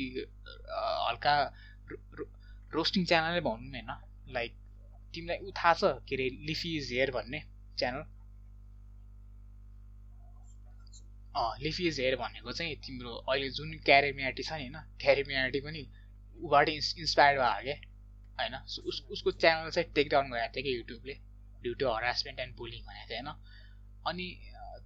[1.07, 1.33] हल्का
[2.73, 3.91] रोस्टिङ च्यानलै भनौँ होइन?
[4.33, 4.51] लाइक
[5.13, 7.39] तिमीलाई ऊ थाहा छ के अरे लिफी इज हेयर भन्ने
[7.77, 8.03] च्यानल?
[11.63, 14.77] लिफी इज हेयर भनेको चाहिँ तिम्रो अहिले जुन क्यारेमियाटी छ नि होइन?
[15.01, 15.81] क्यारेमियाटी पनि
[16.39, 17.77] ऊबाट इन्स इन्सपायर्ड भयो क्या
[18.39, 18.55] होइन?
[18.89, 21.13] उस उसको च्यानल चाहिँ टेक डाउन गरेको थियो कि युट्युबले।
[21.63, 23.29] Due to harassment and bullying भनेको थियो होइन?
[24.09, 24.27] अनि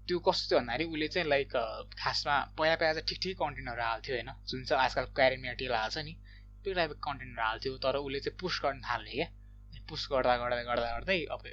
[0.07, 1.51] त्यो कस्तो थियो भन्दाखेरि उसले चाहिँ लाइक
[1.99, 4.29] खासमा पहिला पहिला चाहिँ ठिक ठिक कन्टेन्टहरू हाल्थ्यो होइन?
[4.49, 6.13] जुन चाहिँ आजकल क्यारेमियाटीलाई हाल्छ नि
[6.63, 9.27] त्यो टाइपको कन्टेन्टहरू हाल्थ्यो तर उसले चाहिँ पुस्ट गर्न थाल्यो क्या।
[9.89, 11.45] पुस गर्दा गर्दा गर्दा गर्दै अब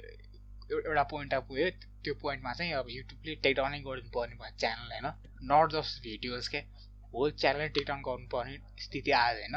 [0.69, 1.69] एउटा पोइन्टमा पुग्यो
[2.05, 5.07] त्यो पोइन्टमा चाहिँ अब युट्युबले टेकडाउनै गरिदिनु पर्ने भयो च्यानल होइन?
[5.51, 6.59] नट जस्ट भिडियोज के
[7.13, 9.55] होल च्यानलै टेकडाउन गर्नुपर्ने स्थिति आयो होइन?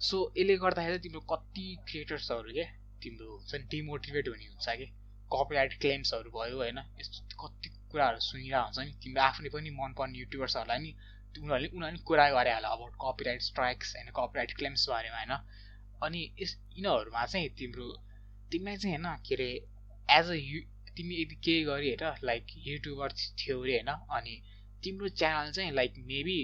[0.00, 2.64] सो यसले गर्दाखेरि तिम्रो कति क्रिएटर्सहरू के?
[3.02, 4.86] तिम्रो हुन्छ नि डिमोटिभेट हुने हुन्छ कि?
[5.32, 6.78] कपिराइट क्लेम्सहरू भयो होइन?
[7.00, 10.90] यस्तो कति कुराहरू सुनिरहेको हुन्छ नि। तिम्रो आफ्नै पनि मनपर्ने युट्युबर्सहरूलाई नि
[11.36, 15.34] उनीहरूले उनीहरूले कुरा गरे होला अब कपिराइट स्ट्राइक्स होइन कपिराइट क्लेम्स बारेमा होइन?
[16.02, 17.86] अनि यस यिनीहरूमा चाहिँ तिम्रो
[18.52, 19.50] तिमीलाई चाहिँ होइन के अरे
[20.08, 20.60] एज अ यु
[20.96, 24.34] तिमी यदि केही गरी हेर लाइक युट्युबर थियो अरे होइन अनि
[24.82, 26.38] तिम्रो च्यानल चाहिँ लाइक मेबी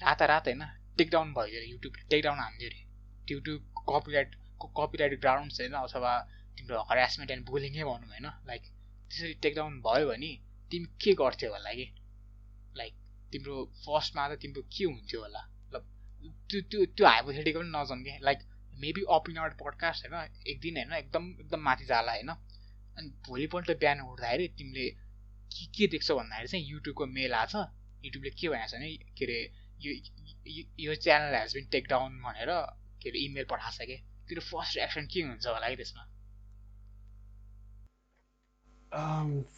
[0.00, 0.66] रातारात होइन
[0.98, 2.86] टेकडाउन भइदियो अरे युट्युबले टेकडाउन हान्थ्यो अरे।
[3.30, 4.34] युट्युब कपिराइट
[4.76, 6.12] कपिराइट ग्राउन्ड्स होइन अथवा
[6.58, 10.30] तिम्रो हरासमेन्ट एन्ड बुलिङै भनौँ होइन लाइक त्यसरी टेकडाउन भयो भने
[10.70, 11.86] तिमी के गर्थ्यौ होला कि?
[12.76, 12.94] लाइक
[13.32, 15.42] तिम्रो फर्स्टमा त तिम्रो के हुन्थ्यो होला?
[16.48, 18.18] त्यो त्यो त्यो हाइपोथेटिकल पनि नजाउँ कि?
[18.22, 18.38] Like
[18.82, 22.30] maybe up in our podcast होइन एक दिन होइन एकदम एकदम माथि जाला होइन।
[22.98, 24.86] अनि भोलिपल्ट बिहान उठ्दाखेरि तिमीले
[25.54, 27.66] के के देख्छौ भन्दाखेरि चाहिँ युट्युबको मेल आएको छ।
[28.04, 28.88] युट्युबले के भनेको छ भने
[29.18, 29.40] के अरे
[29.84, 29.90] यो
[30.80, 32.50] यो channel has been take down भनेर
[33.02, 33.96] के अरे इमेल पठाएको छ कि
[34.28, 36.02] तेरो फर्स्ट रियाक्सन के हुन्छ होला कि त्यसमा?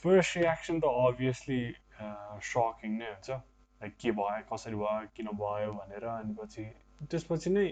[0.02, 1.60] फर्स्ट um, रियाक्सन त अभियसली
[2.50, 3.30] सकिङ नै हुन्छ।
[3.80, 6.64] लाइक के भयो कसरी भयो किन भयो भनेर अनि पछि
[7.10, 7.66] त्यसपछि नै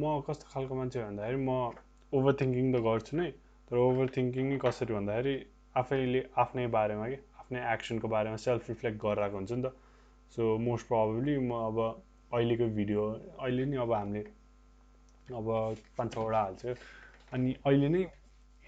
[0.00, 1.50] म कस्तो खालको मान्छे भन्दाखेरि म
[2.12, 3.28] ओभर थिङ्किङ त गर्छु नै।
[3.70, 5.34] तर ओभर थिङ्किङ कसरी भन्दाखेरि
[5.82, 9.72] आफैले आफ्नै बारेमा कि आफ्नै एक्सनको बारेमा सेल्फ रिफ्लेक्ट गरिरहेको हुन्छ नि त।
[10.34, 11.78] सो मोस्ट प्रब्लली म अब
[12.32, 13.06] अहिलेको भिडियो
[13.46, 14.22] अहिले नि अब हामीले
[15.32, 15.46] अब
[15.96, 16.64] पाँच छवटा हाल्छ।
[17.32, 18.02] अनि अहिले नै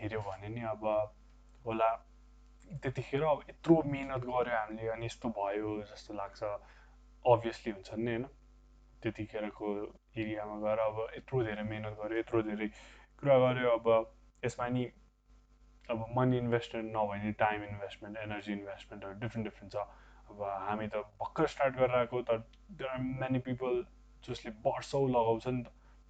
[0.01, 0.85] हेऱ्यो भने नि अब
[1.67, 1.89] होला
[2.83, 6.41] त्यतिखेर अब यत्रो मिहिनेत गऱ्यो हामीले अनि यस्तो भयो जस्तो लाग्छ।
[7.25, 8.25] अभियसली हुन्छ नि होइन।
[9.03, 9.67] त्यतिखेरको
[10.17, 12.69] एरियामा गएर अब यत्रो धेरै मिहिनेत गऱ्यो यत्रो धेरै
[13.19, 13.87] कुरा गऱ्यो। अब
[14.45, 14.85] यसमा नि
[15.91, 19.77] अब मनी इन्भेस्टमेन्ट नभए नि टाइम इन्भेस्टमेन्ट एनर्जी इन्भेस्टमेन्टहरू डिफ्रेन्ट डिफ्रेन्ट छ।
[20.31, 22.39] अब हामी त भर्खर स्टार्ट गरेर आएको तर
[22.73, 23.85] देयर आर मेनी पिपल
[24.25, 25.59] जसले वर्षौँ लगाउँछन्।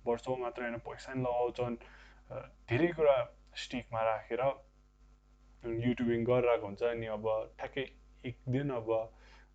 [0.05, 1.77] वर्षौँ मात्र होइन पैसा पनि लगाउँछन्
[2.69, 3.17] धेरै कुरा
[3.57, 4.45] स्टिकमा राखेर
[5.83, 7.27] युट्युबिङ गरिरहेको हुन्छ अनि अब
[7.59, 7.87] ठ्याक्कै
[8.25, 8.95] एक दिन अब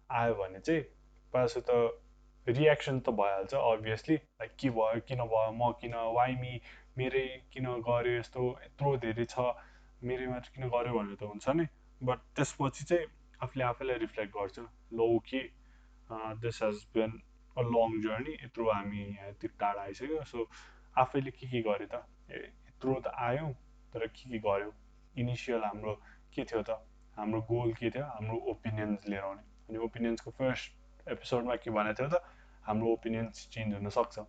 [0.10, 0.82] आयो भने चाहिँ
[1.34, 1.80] प्रायः त
[2.48, 6.54] रियाक्सन त भइहाल्छ अभियसली लाइक के भयो किन भयो म किन वाइ मी
[6.98, 9.48] मेरै किन गऱ्यो यस्तो यत्रो धेरै छ
[10.04, 11.66] मेरै मात्र किन गऱ्यो भनेर त हुन्छ नि?
[12.02, 13.06] बट त्यसपछि चाहिँ
[13.42, 14.60] आफूले आफैलाई रिफ्लेक्ट गर्छ
[14.94, 15.42] लो कि
[16.42, 17.20] this has been
[17.58, 20.48] a long journey यत्रो हामी यति टाढा आइसक्यो। सो
[21.04, 22.04] आफैले के के गर्यो त?
[22.32, 23.52] यत्रो त आयौँ
[23.94, 24.74] तर के के गर्यो
[25.18, 25.94] इनिसियल हाम्रो
[26.34, 26.80] के थियो त?
[27.18, 28.06] हाम्रो गोल के थियो?
[28.06, 32.24] हाम्रो ओपिनियन्स लिएर आउने। अनि ओपिनियन्सको फर्स्ट एपिसोडमा के भनेको थियो त?
[32.68, 34.20] हाम्रो ओपिनियन्स चेन्ज हुनसक्छ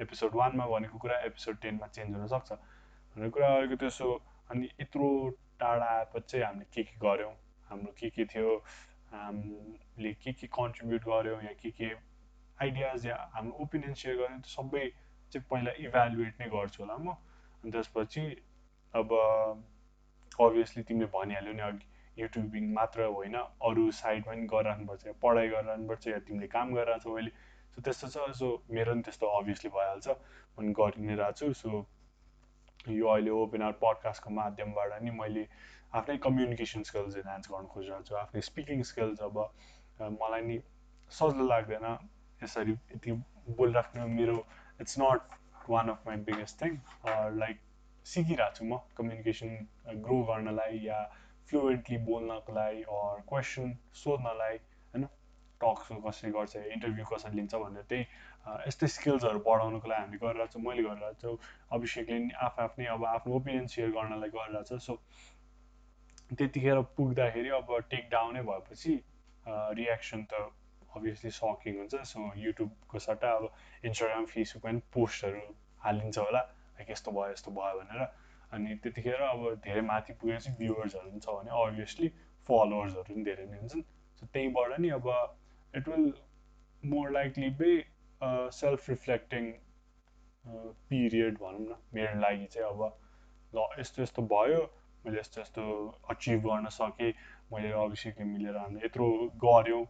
[0.00, 4.08] एपिसोड वानमा भनेको कुरा एपिसोड टेनमा चेन्ज हुनसक्छ भन्ने कुरा गरेको त्यसो
[4.52, 5.08] अनि यत्रो
[5.60, 7.32] टाढा आएपछि चाहिँ हामीले के के गऱ्यौँ?
[7.68, 8.50] हाम्रो के के थियो?
[9.12, 11.40] हामीले के के कन्ट्रिब्युट गऱ्यौँ?
[11.42, 11.88] या के के
[12.62, 14.84] आइडियाज या हाम्रो ओपिनियन सेयर गऱ्यौँ त्यो सबै
[15.32, 17.16] चाहिँ पहिला इभ्यालुएट नै गर्छु होला म।
[17.62, 18.24] अनि त्यसपछि
[18.94, 19.08] अब
[20.46, 21.84] अभियसली तिमीले भनिहाल्यौ नि अघि
[22.16, 23.36] युट्युबिङ मात्र होइन
[23.68, 27.32] अरू साइड पनि गरिरहनुपर्छ पढाइ गरिरहनुपर्छ या तिमीले काम गरिरहेको छौ अहिले।
[27.74, 30.08] सो त्यस्तो छ। सो मेरो पनि त्यस्तो अभियसली भइहाल्छ।
[30.56, 31.70] पनि गरि नै रहेको छु। सो
[32.88, 35.46] यो अहिले ओपन आवर पडकास्टको माध्यमबाट नि मैले
[35.92, 39.36] आफ्नै कम्युनिकेसन स्किल्स इन्हान्स गर्न खोजिरहेको छु। आफ्नै स्पिकिङ स्किल्स अब
[40.20, 40.56] मलाई नि
[41.12, 41.86] सजिलो लाग्दैन।
[42.42, 43.12] यसरी यति
[43.58, 44.36] बोलिराख्नु मेरो
[44.80, 45.36] it's not
[45.68, 46.78] one of my biggest thing
[47.38, 47.60] like
[48.06, 50.98] सिकिरहेको छु म कम्युनिकेसन ग्रो गर्नलाई या
[51.48, 54.58] फ्लुएन्टली बोल्नको लागि अर क्वेसन सोध्नलाई
[54.94, 55.08] होइन
[55.60, 58.06] टक्स कसरी गर्छ इन्टरभ्यू कसरी लिन्छ भनेर त्यही
[58.66, 61.38] यस्तै स्किल्सहरू बढाउनुको लागि हामीले गरिरहेको छौँ मैले गरिरहेको छु
[61.78, 64.98] अभिषेकले नि आफ आफ्नै अब आफ्नो ओपिनियन सेयर गर्नलाई गरिरहेको छ सो
[66.32, 68.94] त्यतिखेर पुग्दाखेरि अब टेक डाउनै भएपछि
[69.80, 70.46] रियाक्सन त
[70.96, 73.44] अभियसली सकिङ हुन्छ सो युट्युबको सट्टा अब
[73.84, 75.42] इन्स्टाग्राम फेसबुकमा पनि पोस्टहरू
[75.84, 76.42] हालिन्छ होला।
[76.76, 78.06] लाइक यस्तो भयो यस्तो भयो भनेर।
[78.52, 82.08] अनि त्यतिखेर अब धेरै माथि पुगेपछि भ्युवर्सहरू पनि छ भने अभियसली
[82.48, 83.82] फलोवर्सहरू पनि धेरै नै हुन्छन्।
[84.18, 85.06] सो त्यहीँबाट नि अब
[85.74, 86.06] it will
[86.82, 87.72] more likely be
[88.58, 89.52] self reflecting
[90.90, 92.80] period भनौँ न। मेरो लागि चाहिँ अब
[93.52, 94.60] ल यस्तो यस्तो भयो
[95.04, 95.62] मैले यस्तो यस्तो
[96.10, 97.12] अचिभ गर्न सकेँ
[97.52, 99.06] मैले अभिषेकले मिलेर हामीले यत्रो
[99.44, 99.84] गऱ्यौँ।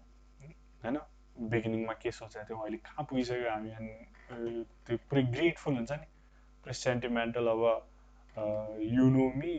[0.85, 0.99] होइन
[1.53, 3.71] बिगिनिङमा के सोचेको थियौँ अहिले कहाँ पुगिसक्यो हामी?
[4.37, 6.07] अनि त्यो पुरै ग्रेटफुल हुन्छ नि?
[6.63, 7.63] पुरै सेन्टिमेन्टल अब
[8.97, 9.53] यु नो मी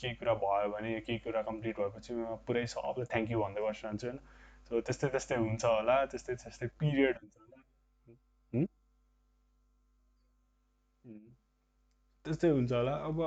[0.00, 4.06] केही कुरा भयो भने केही कुरा कम्प्लिट भएपछि म पुरै सबलाई थ्याङ्क यू भन्दै बसिरहन्छु
[4.08, 4.18] होइन
[4.70, 8.66] सो त्यस्तै त्यस्तै हुन्छ होला त्यस्तै त्यस्तै पिरियड हुन्छ होला।
[12.24, 13.22] त्यस्तै हुन्छ होला। अब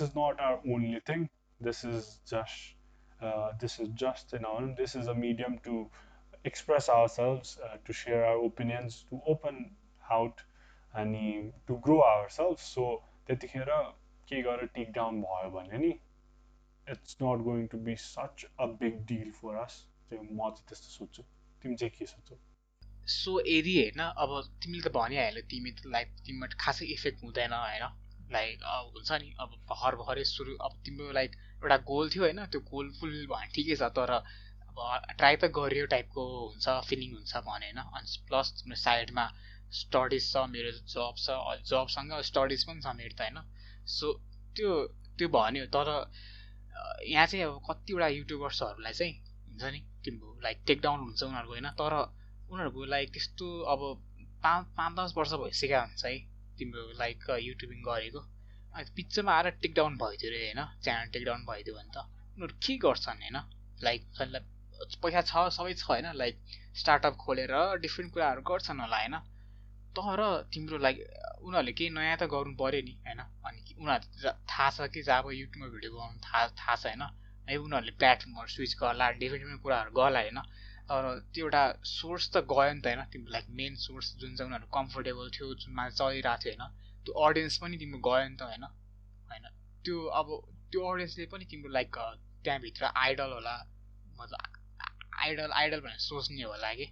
[0.00, 1.28] is not our only thing.
[1.60, 2.74] This is just
[3.20, 5.90] uh, this is just you know this is a medium to
[6.46, 9.60] express ourselves, uh, to share our opinions, to open
[10.10, 10.42] out
[10.94, 12.62] and to grow ourselves.
[12.70, 12.88] So
[13.28, 13.70] त्यतिखेर
[14.28, 15.92] के गरेर take down भयो भने नि
[16.86, 19.78] it's not going to be such a big deal for us
[20.10, 21.22] त्यो म चाहिँ त्यस्तो सोध्छु
[21.62, 22.38] तिमी चाहिँ के सोध्छौ
[23.14, 27.84] सो यदि होइन अब तिमीले त भनिहाल्यो लाइक तिमीमा खासै इफेक्ट हुँदैन होइन
[28.30, 32.60] लाइक हुन्छ नि अब भर्खर भर्खरै सुरु अब तिम्रो लाइक एउटा गोल थियो होइन त्यो
[32.70, 34.14] गोल फुल भयो ठिकै छ तर
[34.76, 39.24] ट्राई त गरियो टाइपको हुन्छ फिलिङ हुन्छ भने होइन। अनि प्लस तिम्रो साइडमा
[39.72, 41.28] स्टडिज छ मेरो जब छ
[41.70, 43.38] जबसँग स्टडिज पनि छ मेरो त होइन।
[43.88, 44.12] सो
[44.56, 44.70] त्यो
[45.18, 45.88] त्यो भन्यो तर
[47.08, 49.14] यहाँ चाहिँ अब कतिवटा युट्युबर्सहरूलाई चाहिँ
[49.48, 51.94] हुन्छ नि तिम्रो लाइक टेक डाउन हुन्छ उनीहरूको होइन। तर
[52.52, 53.80] उनीहरूको लाइक त्यस्तो अब
[54.44, 56.16] पाँच पाँच दस वर्ष भइसकेको हुन्छ है
[56.58, 58.20] तिम्रो लाइक युट्युबिङ गरेको।
[58.74, 62.04] अनि पिक्चरमा आएर टेकडाउन भइदियो अरे होइन च्यानल टेकडाउन भइदियो भने त।
[62.36, 63.38] उनीहरू के गर्छन् होइन?
[63.82, 64.02] लाइक
[65.02, 66.06] पैसा छ सबै छ होइन?
[66.14, 69.16] लाइक स्टार्टअप खोलेर डिफ्रेन्ट कुराहरू गर्छन् होला होइन?
[69.96, 70.98] तर तिम्रो लाइक
[71.40, 73.20] उनीहरूले केही नयाँ त गर्नु पऱ्यो नि होइन?
[73.44, 77.04] अनि उनीहरू थाहा छ कि अब युट्युबमा भिडियो बनाउनु थाहा थाहा छ होइन?
[77.48, 80.40] है उनीहरूले प्लेटफर्महरू स्विच गर्ला डिफ्रेन्ट डिफ्रेन्ट कुराहरू गर्ला होइन?
[80.90, 83.06] तर त्यो एउटा सोर्स त गयो नि त होइन?
[83.12, 86.76] तिम्रो लाइक मेन सोर्स जुन चाहिँ उनीहरू कम्फोर्टेबल थियो जुनमा चलिरहेको थियो होइन?
[87.06, 88.68] त्यो अडियन्स पनि तिम्रो गयो नि त होइन?
[89.28, 89.48] होइन?
[89.84, 90.36] त्यो अब
[90.72, 92.04] त्यो अडियन्सले पनि तिम्रो लाइक
[92.44, 93.56] त्यहाँभित्र आइडल होला
[94.18, 94.55] मतलब
[95.26, 96.86] आइडल आइडल भनेर सोच्ने होला कि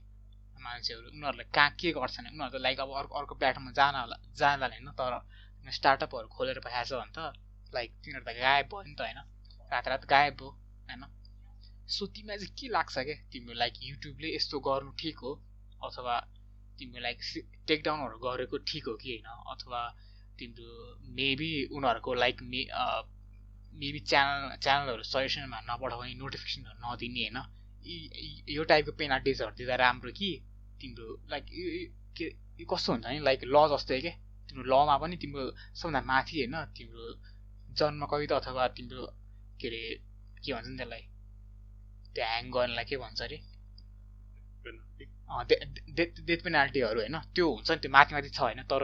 [0.65, 4.67] मान्छेहरू। उनीहरूले कहाँ के गर्छन् उनीहरू त लाइक अब अर्को अर्को प्लेटफर्ममा जान होला जाँदा
[4.67, 5.13] होइन तर
[5.73, 7.19] स्टार्टअपहरू खोलेर भइहाल्छ भने त
[7.73, 9.21] लाइक तिनीहरू त गायब भयो नि त होइन।
[9.73, 10.51] रात रात गायब भयो
[10.89, 11.03] होइन।
[11.89, 15.33] सो तिमीलाई चाहिँ के लाग्छ क्या तिम्रो लाइक युट्युबले यस्तो गर्नु ठिक हो?
[15.83, 16.15] अथवा
[16.79, 17.19] तिम्रो लाइक
[17.69, 19.29] टेकडाउनहरू गरेको ठिक हो कि होइन?
[19.53, 19.81] अथवा
[20.39, 20.69] तिम्रो
[21.17, 22.63] मेबी उनीहरूको लाइक मे
[23.75, 27.39] मेबी च्यानल च्यानलहरू सजेसनमा नपठाउने नोटिफिकेसनहरू नदिने होइन?
[27.85, 30.31] यो टाइपको पेनाल्टिजहरू दिँदा राम्रो कि?
[30.81, 31.47] तिम्रो लाइक
[32.17, 32.27] के
[32.65, 33.19] कस्तो हुन्छ नि?
[33.21, 34.15] लाइक ल जस्तै क्या
[34.49, 35.43] तिम्रो लमा पनि तिम्रो
[35.81, 36.57] सबभन्दा माथि होइन?
[36.77, 37.05] तिम्रो
[37.79, 39.07] जन्म कविता अथवा तिम्रो
[39.61, 39.83] के अरे
[40.45, 41.05] के भन्छ नि त्यसलाई?
[42.15, 43.39] त्यो ह्याङ गर्नलाई के भन्छ अरे?
[46.27, 47.19] डेथ पेनाल्टीहरू होइन?
[47.35, 48.63] त्यो हुन्छ नि त्यो माथि माथि छ होइन?
[48.73, 48.83] तर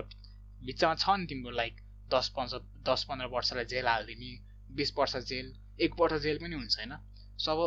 [0.65, 1.75] बिचमा छ नि तिम्रो लाइक
[2.13, 2.59] दस पन्ध्र
[2.89, 4.31] दस पन्ध्र वर्षलाई जेल हालिदिने
[4.77, 5.55] बिस वर्ष जेल
[5.87, 6.93] एक वर्ष जेल पनि हुन्छ होइन?
[7.39, 7.61] सो अब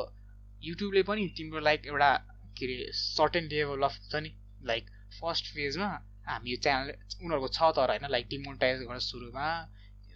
[0.64, 2.10] युट्युबले पनि तिम्रो लाइक एउटा
[2.58, 4.32] के अरे सर्टेन लेभल अफ हुन्छ नि?
[4.64, 5.90] लाइक फर्स्ट फेजमा
[6.28, 9.48] हामी यो च्यानल उनीहरूको छ तर होइन लाइक डिमोनिटाइज गर्न सुरुमा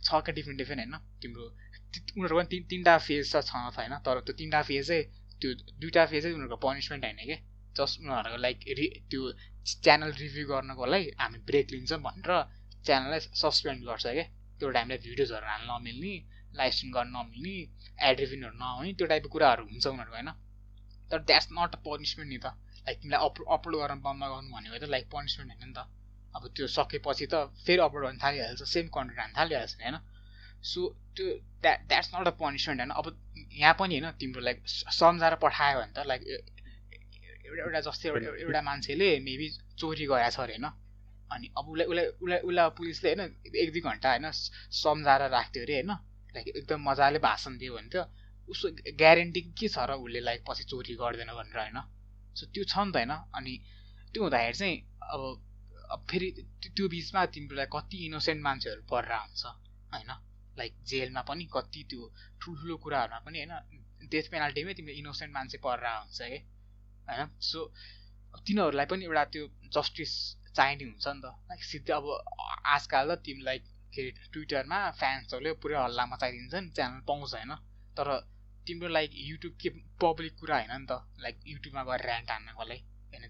[0.04, 0.96] छ क्या डिफ्रेन्ट डिफ्रेन्ट होइन?
[1.22, 5.04] तिम्रो उनीहरूको पनि तिन तिनवटा फेज छ छ होइन तर त्यो तिनवटा फेज चाहिँ
[5.42, 7.38] त्यो दुइटा फेज उनीहरूको पनिसमेन्ट होइन कि?
[7.76, 9.22] जस्ट उनीहरूको लाइक रि त्यो
[9.84, 12.32] च्यानल रिभ्यू गर्नको लागि हामी ब्रेक लिन्छौँ भनेर
[12.86, 14.26] च्यानललाई सस्पेन्ड गर्छ क्या
[14.60, 16.14] त्यो टाइमलाई भिडियोजहरू हाल्न नमिल्ने
[16.58, 17.56] लाइभ स्ट्रिम गर्न नमिल्ने
[18.10, 20.32] एड रिभ्युहरू नआउने त्यो टाइपको कुराहरू हुन्छ उनीहरूको होइन?
[21.12, 22.46] तर द्याट्स नट अ पनिसमेन्ट नि त।
[22.88, 25.80] लाइक तिमीलाई अप अपलोड गर्न बन्द गर्नु भनेको त लाइक पनिसमेन्ट होइन नि त।
[26.36, 29.98] अब त्यो सकेपछि त फेरि अपलोड गर्न थालिहाल्छ सेम कन्टेन्ट हाल्न थालिहाल्छ होइन?
[30.64, 30.80] सो
[31.16, 31.26] त्यो
[31.64, 32.92] that that's not a punishment होइन?
[32.92, 33.06] अब
[33.54, 34.58] यहाँ पनि होइन तिम्रो लाइक
[35.00, 36.22] सम्झाएर पठायो भने त लाइक
[37.48, 39.48] एउटा एउटा जस्तै एउटा एउटा मान्छेले मेबी
[39.80, 40.68] चोरी गएको छ अरे होइन?
[41.32, 43.22] अनि अब उसलाई उसलाई उसलाई उसलाई पुलिसले होइन
[43.56, 44.32] एक दुई घन्टा होइन
[44.82, 45.92] सम्झाएर राख्थ्यो अरे होइन?
[46.36, 47.96] लाइक एकदम मजाले भाषण दियो भने त
[48.50, 51.80] उसको ग्यारेन्टी के छ र उसले लाइक पछि चोरी गर्दैन भनेर होइन?
[52.36, 53.14] सो त्यो छ नि त होइन?
[53.38, 53.54] अनि
[54.14, 54.76] त्यो हुँदाखेरि चाहिँ
[55.90, 56.28] अब फेरि
[56.68, 59.44] त्यो बिचमा तिम्रोलाई कति इनोसेन्ट मान्छेहरू परेर हुन्छ
[59.94, 60.12] होइन?
[60.58, 62.02] लाइक जेलमा पनि कति त्यो
[62.42, 63.54] ठुल्ठुलो कुराहरूमा पनि होइन?
[64.12, 66.40] डेथ पेनाल्टीमै तिम्रो इनोसेन्ट मान्छे परेर हुन्छ कि
[67.08, 67.30] होइन?
[67.42, 67.60] सो
[68.48, 69.44] तिनीहरूलाई पनि एउटा त्यो
[69.76, 70.12] जस्टिस
[70.56, 72.06] चाहिने हुन्छ नि त। लाइक सिधै अब
[72.76, 73.60] आजकल त तिमीलाई
[73.98, 77.54] के अरे ट्विटरमा फ्यान्सहरूले पुरै हल्ला मचाइदिन्छन् च्यानल पाउँछ होइन?
[77.98, 78.10] तर
[78.68, 79.70] तिम्रो लाइक युट्युब के
[80.02, 80.98] पब्लिक कुरा होइन नि त?
[81.20, 83.24] लाइक युट्युबमा गएर ऱ्यान्ट हान्नको लागि होइन?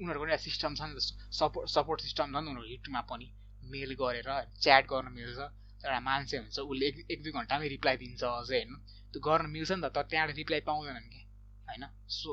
[0.00, 3.28] उनीहरूको एउटा सिस्टम छ नि त सपोर्ट सपोर्ट सिस्टम छ नि उनीहरूको युट्युबमा पनि।
[3.72, 4.30] मेल गरेर
[4.62, 5.38] च्याट गर्न मिल्छ।
[5.84, 8.74] एउटा मान्छे हुन्छ उसले एक एक दुई घन्टामै रिप्लाई दिन्छ अझै होइन?
[9.12, 11.22] त्यो गर्न मिल्छ नि त तर त्यहाँबाट रिप्लाई पाउँदैनन् कि?
[11.68, 11.84] होइन?
[12.18, 12.30] सो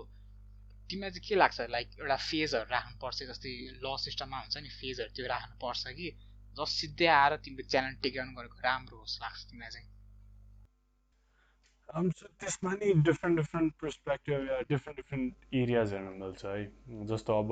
[0.90, 1.58] तिमीलाई चाहिँ के लाग्छ?
[1.76, 6.10] लाइक एउटा फेजहरू राख्नुपर्छ जस्तै ल सिस्टममा हुन्छ नि फेजहरू त्यो राख्नुपर्छ कि?
[6.60, 9.90] जस सिधै आएर तिम्रो च्यानल टेकडाउन गरेको राम्रो होस् लाग्छ तिमीलाई चाहिँ
[12.42, 17.52] त्यसमा नि डिफ्रेन्ट डिफ्रेन्ट पर्सपेक्टिभ या डिफ्रेन्ट डिफ्रेन्ट एरियाज हेर्नु मिल्छ है जस्तो अब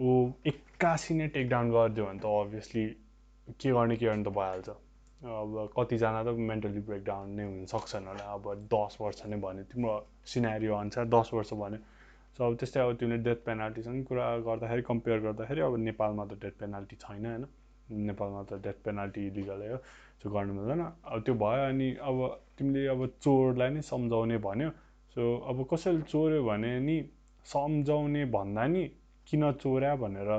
[0.00, 0.12] ऊ
[0.46, 2.84] एक्कासी नै टेकडाउन गरिदियो भने त अभियसली
[3.62, 4.68] के गर्ने के गर्ने त भइहाल्छ।
[5.22, 9.94] अब कतिजना त मेन्टली ब्रेकडाउन नै हुन सक्छन् होला। अब दस वर्ष नै भन्यो तिम्रो
[10.32, 11.80] सिनेरियो अनुसार दस वर्ष भन्यो।
[12.36, 16.54] सो अब त्यस्तै अब तिमीले डेथ पेनाल्टीसँग कुरा गर्दाखेरि कम्पेयर गर्दाखेरि अब नेपालमा त डेथ
[16.60, 17.44] पेनाल्टी छैन होइन?
[17.90, 19.78] नेपालमा त डेथ पेनाल्टी इलिगलै हो
[20.20, 22.16] सो गर्नु मिल्दैन। अब त्यो भयो अनि अब
[22.58, 24.70] तिमीले अब चोरलाई नै सम्झाउने भन्यो।
[25.16, 26.96] सो अब कसैले चोर्यो भने नि
[27.46, 28.82] सम्झाउने भन्दा नि
[29.28, 30.30] किन चोर्या भनेर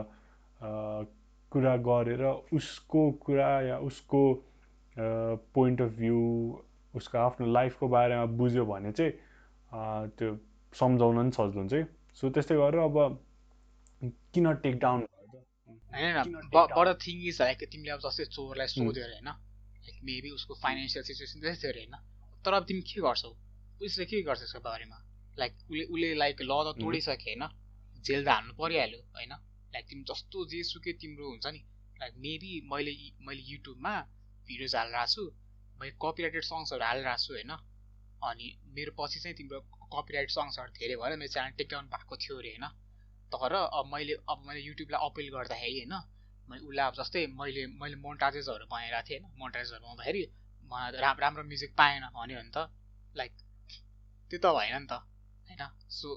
[1.52, 4.22] कुरा गरेर उसको कुरा या उसको
[5.56, 6.20] पोइन्ट अफ भ्यू
[6.94, 9.12] उसको आफ्नो लाइफको बारेमा बुझ्यो भने चाहिँ
[10.18, 10.30] त्यो
[10.74, 11.84] सम्झाउन पनि सजिलो हुन्छ है।
[12.14, 12.98] सो त्यस्तै गरेर अब
[14.34, 15.06] किन टेक डाउन
[15.92, 19.30] होइन बडो थिङ इज लाइक तिमीले अब जस्तै चोरलाई सोध्यो अरे होइन
[19.86, 21.96] लाइक मेबी उसको फाइनेन्सियल सिचुएसन त्यस्तै अरे होइन
[22.46, 23.32] तर अब तिमी के गर्छौ?
[23.82, 24.98] उसले के गर्छ यसको बारेमा?
[25.38, 27.44] लाइक उसले उसले लाइक ल त तोडिसके होइन
[28.06, 29.34] जेल त हाल्नु परिहाल्यो होइन?
[29.74, 31.62] लाइक तिमी जस्तो जे सुकै तिम्रो हुन्छ नि
[32.02, 32.94] लाइक मेबी मैले
[33.28, 33.94] मैले युट्युबमा
[34.48, 35.24] भिडियोज हालिरहेको छु
[35.80, 37.52] मैले कपिराइटेड सङ्ग्सहरू हालिरहेको छु होइन?
[38.22, 38.48] अनि
[38.78, 39.60] मेरो पछि चाहिँ तिम्रो
[39.96, 42.66] कपिराइट सङ्ग्सहरू धेरै भएर मेरो च्यानल टेकडाउन भएको थियो अरे होइन?
[43.32, 45.96] तर अब मैले अब मैले युट्युबलाई अपिल गर्दाखेरि होइन
[46.48, 50.24] मैले उसलाई अब जस्तै मैले मैले मोन्टाजेसहरू बनाइरहेको थिएँ होइन मोन्टाजेसहरू बनाउँदाखेरि
[50.98, 52.70] रा राम्रो म्युजिक पाएन भन्यो भने त
[53.16, 53.32] लाइक
[54.32, 54.94] त्यो त भएन नि त
[55.48, 55.64] होइन?
[55.90, 56.08] सो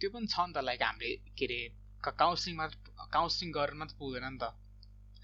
[0.00, 1.60] त्यो पनि छ नि त लाइक हामीले के अरे
[2.14, 2.66] काउन्सिलिङमा
[3.12, 4.44] काउन्सिलिङ गरेर मात्रै पुग्दैन नि त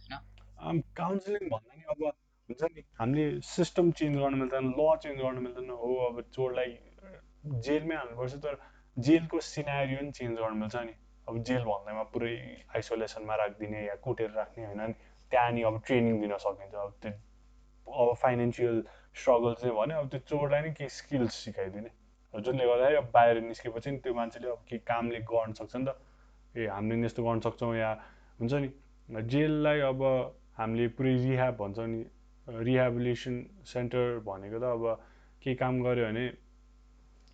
[0.00, 0.82] होइन?
[0.96, 2.02] काउन्सिलिङ भन्दा नि अब
[2.48, 6.70] हुन्छ नि हामीले सिस्टम चेन्ज गर्नु मिल्दैन ल चेन्ज गर्नु मिल्दैन हो अब चोरलाई
[7.66, 8.58] जेलमै हाल्नुपर्छ तर
[8.96, 10.94] जेलको सिनारी पनि चेन्ज गर्नु मिल्छ नि।
[11.28, 12.34] अब जेल भन्दैमा पुरै
[12.76, 14.92] आइसोलेसनमा राखिदिने या कुटेर राख्ने होइन
[15.30, 17.12] त्यहाँ नि अब ट्रेनिङ दिन सकिन्छ। अब त्यो
[17.86, 18.76] अब फाइनेन्सियल
[19.14, 21.90] स्ट्रगल चाहिँ भन्यो अब त्यो चोरलाई नै केही स्किल्स सिकाइदिने।
[22.34, 25.90] जसले गर्दाखेरि अब बाहिर निस्केपछि नि त्यो मान्छेले अब केही कामले गर्न सक्छ नि त।
[26.56, 27.90] ए हामीले यस्तो गर्न सक्छौँ या
[28.40, 28.68] हुन्छ नि।
[29.32, 30.00] जेललाई अब
[30.58, 32.00] हामीले पुरै रिह्याब भन्छ नि।
[32.46, 33.34] रिहेबिलेसन
[33.70, 34.84] सेन्टर भनेको त अब
[35.42, 36.24] केही काम गऱ्यो भने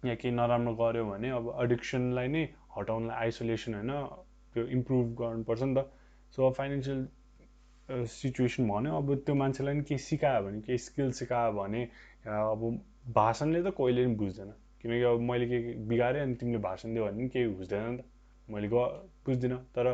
[0.05, 2.43] या केही नराम्रो गऱ्यो भने अब एडिक्सनलाई नै
[2.77, 3.93] हटाउनलाई आइसोलेसन होइन
[4.55, 5.91] त्यो इम्प्रुभ गर्नुपर्छ नि त।
[6.37, 7.01] सो फाइनेन्सियल
[7.89, 11.83] सिचुएसन भन्यो अब त्यो मान्छेलाई नि केही सिकायो भने केही स्किल सिकायो भने
[12.27, 12.61] अब
[13.15, 14.51] भाषणले त कहिले पनि बुझ्दैन।
[14.83, 18.05] किनकि अब मैले के बिगारेँ अनि तिमीले भाषण दियो भने पनि केही बुझ्दैन नि त।
[18.49, 18.77] मैले ग
[19.27, 19.87] बुझ्दिनँ। तर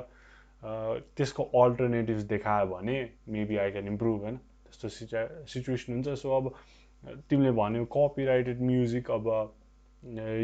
[1.17, 2.97] त्यसको अल्टरनेटिभ्स देखायो भने
[3.29, 4.37] मेबी आई क्यान इम्प्रुभ होइन?
[4.65, 5.21] त्यस्तो सिचा
[5.53, 6.45] सिचुएसन हुन्छ। सो अब
[7.31, 9.27] तिमीले भन्यो कपिराइटेड म्युजिक अब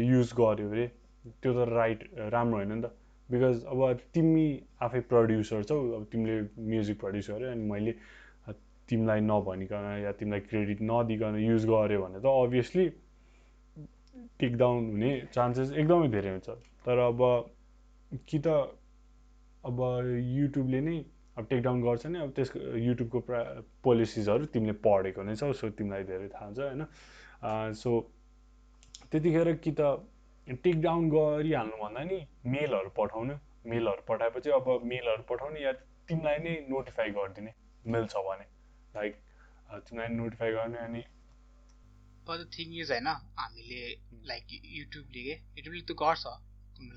[0.07, 0.85] युज गर्यो अरे।
[1.25, 1.99] त्यो त राइट
[2.33, 2.87] राम्रो होइन नि त।
[3.29, 3.79] बिकज अब
[4.13, 4.47] तिमी
[4.85, 6.35] आफै प्रड्युसर छौ अब तिमीले
[6.71, 7.93] म्युजिक प्रड्युस गर्यो अनि मैले
[8.89, 12.85] तिमीलाई नभनिकन या तिमीलाई क्रेडिट नदिकन युज गर्यो भने त अभियसली
[14.39, 16.49] टेकडाउन हुने चान्सेस एकदमै धेरै हुन्छ।
[16.85, 17.19] तर अब
[18.27, 18.47] कि त
[19.63, 19.79] अब
[20.35, 20.97] युट्युबले नै
[21.37, 23.41] अब टेकडाउन गर्छ नि अब त्यसको युट्युबको प्रा
[23.83, 26.81] पोलिसिजहरू तिमीले पढेको नै छौ सो तिमीलाई धेरै थाहा हुन्छ होइन।
[27.79, 27.91] सो
[29.11, 29.81] त्यतिखेर कि त
[30.63, 32.19] टेक डाउन गरिहाल्नु भन्दा नि
[32.53, 33.35] मेलहरू पठाउनु।
[33.71, 35.71] मेलहरू पठाएपछि अब मेलहरू पठाउने या
[36.07, 37.51] तिमीलाई नै नोटिफाई गरिदिने
[37.85, 38.45] मेल छ भने।
[38.95, 39.13] लाइक
[39.87, 41.03] तिमीलाई नोटिफाई गर्ने अनि
[42.55, 43.07] थिङ इज होइन।
[43.39, 43.81] हामीले
[44.27, 46.23] लाइक युट्युबले के युट्युबले त गर्छ।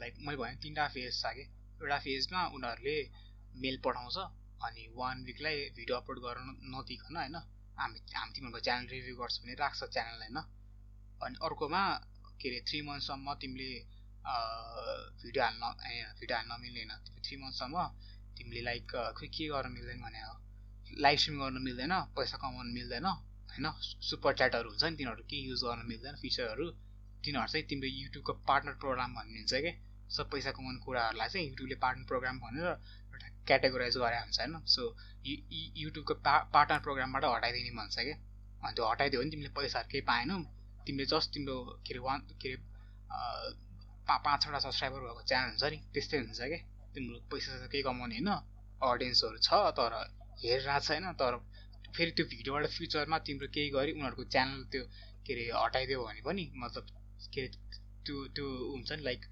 [0.02, 1.44] लाइक मैले भने तिनवटा फेज छ कि?
[1.80, 2.96] एउटा फेजमा उनीहरूले
[3.62, 4.16] मेल पठाउँछ
[4.64, 7.36] अनि वान विकलाई भिडियो अपलोड गर्न नदिकन होइन।
[7.78, 10.38] हामी हामी तिमीहरूको च्यानल रिभ्यू गर्छ भने राख्छ च्यानल होइन।
[11.20, 11.82] अनि अर्कोमा
[12.44, 13.68] के अरे थ्री मन्थसम्म तिमीले
[15.18, 15.64] भिडियो हाल्न
[16.14, 17.84] भिडियो हाल्न मिल्दैन थ्री मन्थसम्म
[18.36, 20.20] तिमीले लाइक खोइ के गर्न मिल्दैन भने
[21.00, 23.66] लाइभ स्ट्रिम गर्न मिल्दैन पैसा कमाउनु मिल्दैन होइन
[24.04, 26.66] सुपर च्याटहरू हुन्छ नि तिनीहरू के युज गर्न मिल्दैन फिचरहरू
[27.24, 29.72] तिनीहरू चाहिँ तिम्रो युट्युबको पार्टनर प्रोग्राम भन्ने हुन्छ कि
[30.10, 34.90] सब पैसा कमाउने कुराहरूलाई चाहिँ युट्युबले पार्टनर प्रोग्राम भनेर एउटा क्याटेगोराइज गरे हुन्छ होइन सो
[35.78, 40.38] युट्युबको पा पार्टनर प्रोग्रामबाट हटाइदिने भन्छ कि अनि त्यो हटाइदियो भने तिमीले पैसाहरू केही पाएनौ
[40.86, 42.56] तिमीले जस्ट तिम्रो के अरे वान के अरे
[44.08, 46.60] पा पाँचवटा सब्सक्राइबर भएको च्यानल हुन्छ नि त्यस्तै हुन्छ क्या
[46.94, 48.30] तिम्रो पैसा त केही कमाउने होइन
[48.82, 49.92] अडियन्सहरू छ तर
[50.42, 51.38] हेरिरहेको छैन तर
[51.94, 54.84] फेरि त्यो भिडियोबाट फ्युचरमा तिम्रो केही गरी उनीहरूको च्यानल त्यो
[55.26, 56.84] के अरे हटाइदियो भने पनि मतलब
[57.32, 59.22] के अरे त्यो त्यो हुन्छ नि लाइक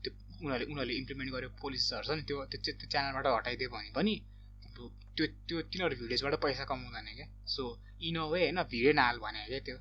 [0.00, 0.10] त्यो
[0.40, 4.14] उनीहरूले उनीहरूले इम्प्लिमेन्ट गरेको पोलिसिसहरू छ नि त्यो त्यो त्यो च्यानलबाट हटाइदियो भने पनि
[4.76, 7.64] त्यो त्यो तिनीहरू भिडियोजबाट पैसा कमाउँदैन क्या सो
[8.02, 9.78] इन अ वे होइन भिडियो नहाल भने क्या त्यो?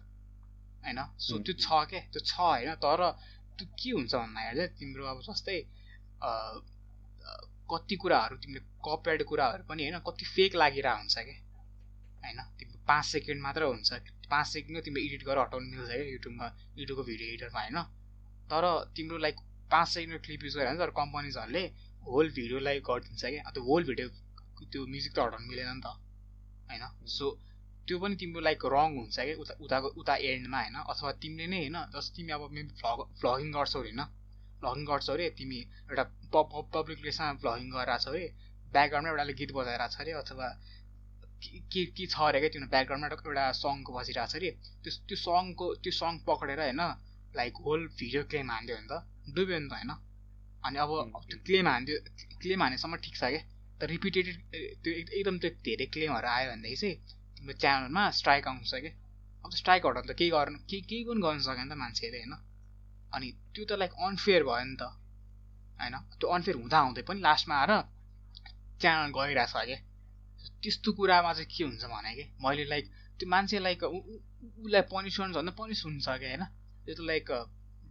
[0.84, 1.00] होइन?
[1.26, 3.02] सो त्यो छ क्या त्यो छ होइन तर
[3.58, 5.58] त्यो के हुन्छ भन्दाखेरि चाहिँ तिम्रो अब जस्तै
[7.72, 11.38] कति कुराहरू तिमीले कपिराइट कुराहरू पनि होइन कति फेक लागिरहेको हुन्छ क्या
[12.24, 12.40] होइन?
[12.60, 13.90] तिम्रो पाँच सेकेन्ड मात्र हुन्छ।
[14.30, 16.48] पाँच सेकेन्डमा तिमीले एडिट गरेर हटाउनु मिल्छ क्या युट्युबमा
[16.80, 17.78] युट्युबको भिडियो एडिटरमा होइन?
[18.52, 18.64] तर
[18.96, 19.36] तिम्रो लाइक
[19.72, 21.64] पाँच सेकेन्डको क्लिप युज गरेर तर कम्पनीजहरूले
[22.06, 24.08] होल भिडियोलाई गरिदिन्छ क्या त्यो होल भिडियो
[24.66, 25.88] त्यो म्युजिक त हटाउनु मिलेन नि त
[26.70, 26.84] होइन?
[27.18, 27.26] सो
[27.90, 30.76] त्यो पनि तिम्रो लाइक रङ हुन्छ क्या उता उताको उता एन्डमा होइन?
[30.94, 31.78] अथवा तिमीले नै होइन?
[31.94, 34.02] जस्तो तिमी अब मे भ्लग भ्लगिङ गर्छौ होइन?
[34.62, 35.60] भ्लगिङ गर्छौ अरे तिमी
[35.90, 36.04] एउटा
[36.76, 38.26] पब्लिक प्लेसमा भ्लगिङ गरिरहेको छौ अरे
[38.74, 40.48] ब्याकग्राउन्डमा एउटाले गीत बजाइरहेको छ अरे अथवा
[41.74, 44.50] के के छ अरे क्या तिम्रो ब्याकग्राउन्डमा एउटा सङको बजिरहेको छ अरे।
[44.84, 46.82] त्यो त्यो सङको त्यो सङ पक्रेर होइन
[47.36, 48.94] लाइक होल भिडियो क्लेम हानिदियो भने त।
[49.36, 49.92] डुब्यो नि त होइन?
[50.64, 50.92] अनि अब
[51.30, 51.98] त्यो क्लेम हानिदियो
[52.42, 54.38] क्लेम हानेसम्म ठिक छ क्या रिपिटेटेड
[54.84, 57.18] त्यो एकदम त्यो धेरै क्लेमहरू आयो भनेदेखि चाहिँ
[57.48, 58.92] च्यानलमा स्ट्राइक आउँछ कि?
[59.46, 60.58] अब स्ट्राइक हटाउँदा केही गर्नु?
[60.70, 62.34] केही केही पनि गर्नु सकेन त मान्छेले होइन?
[63.14, 64.84] अनि त्यो त लाइक अनफेयर भयो नि त
[65.80, 65.96] होइन?
[66.20, 67.74] त्यो अनफेयर हुँदा हुँदै पनि लास्टमा आएर
[68.82, 69.80] च्यानल गइरहेछ क्या
[70.62, 72.26] त्यस्तो कुरामा चाहिँ के हुन्छ भने कि?
[72.44, 72.86] मैले लाइक
[73.20, 76.44] त्यो मान्छे लाइक उसलाई पनिस गर्नु भन्दा पनिस हुन्छ क्या होइन?
[76.86, 77.28] त्यो त लाइक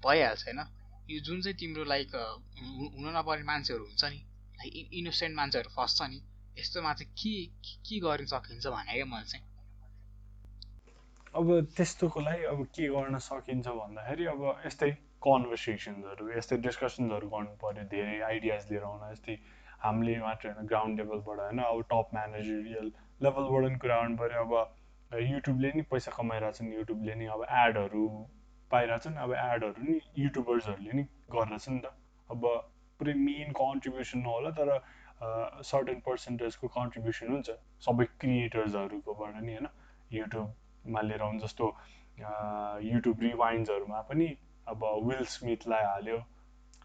[0.03, 0.61] भइहाल्छ होइन?
[1.11, 2.11] यो जुन चाहिँ तिम्रो लाइक
[2.92, 4.18] हुनु नपर्ने मान्छेहरू हुन्छ नि
[5.01, 6.18] इनोसेन्ट मान्छेहरू फस्छ नि
[6.59, 7.34] यस्तोमा चाहिँ के
[7.86, 9.44] के गर्न सकिन्छ भने क्या मैले चाहिँ।
[11.34, 11.46] अब
[11.76, 14.90] त्यस्तोको लागि अब के गर्न सकिन्छ भन्दाखेरि अब यस्तै
[15.26, 19.34] कन्भर्सेसन्सहरू यस्तै डिस्कसन्सहरू गर्नु पऱ्यो धेरै आइडियाज लिएर आउन यस्तै
[19.84, 22.86] हामीले मात्र होइन ग्राउन्ड लेभलबाट होइन अब टप म्यानेजरियल
[23.20, 28.04] लेभलबाट पनि कुरा गर्नु पऱ्यो अब युट्युबले नि पैसा कमाइरहेछन् युट्युबले नि अब एडहरू
[28.70, 31.92] पाइरहेछन् अब एडहरू नि युट्युबर्सहरूले नि गरिरहेछ नि त।
[32.30, 32.42] अब
[33.00, 34.70] पुरै मेन कन्ट्रिब्युसन नहोला तर
[35.20, 37.50] सर्टेन पर्सेन्टेजको कन्ट्रिब्युसन हुन्छ।
[37.86, 39.68] सबै क्रिएटर्सहरूकोबाट नि होइन?
[40.12, 41.66] युट्युबमा लिएर आउनु जस्तो
[42.84, 44.28] युट्युब रिवाइन्ड्सहरूमा पनि
[44.68, 46.18] अब विल स्मिथलाई हाल्यो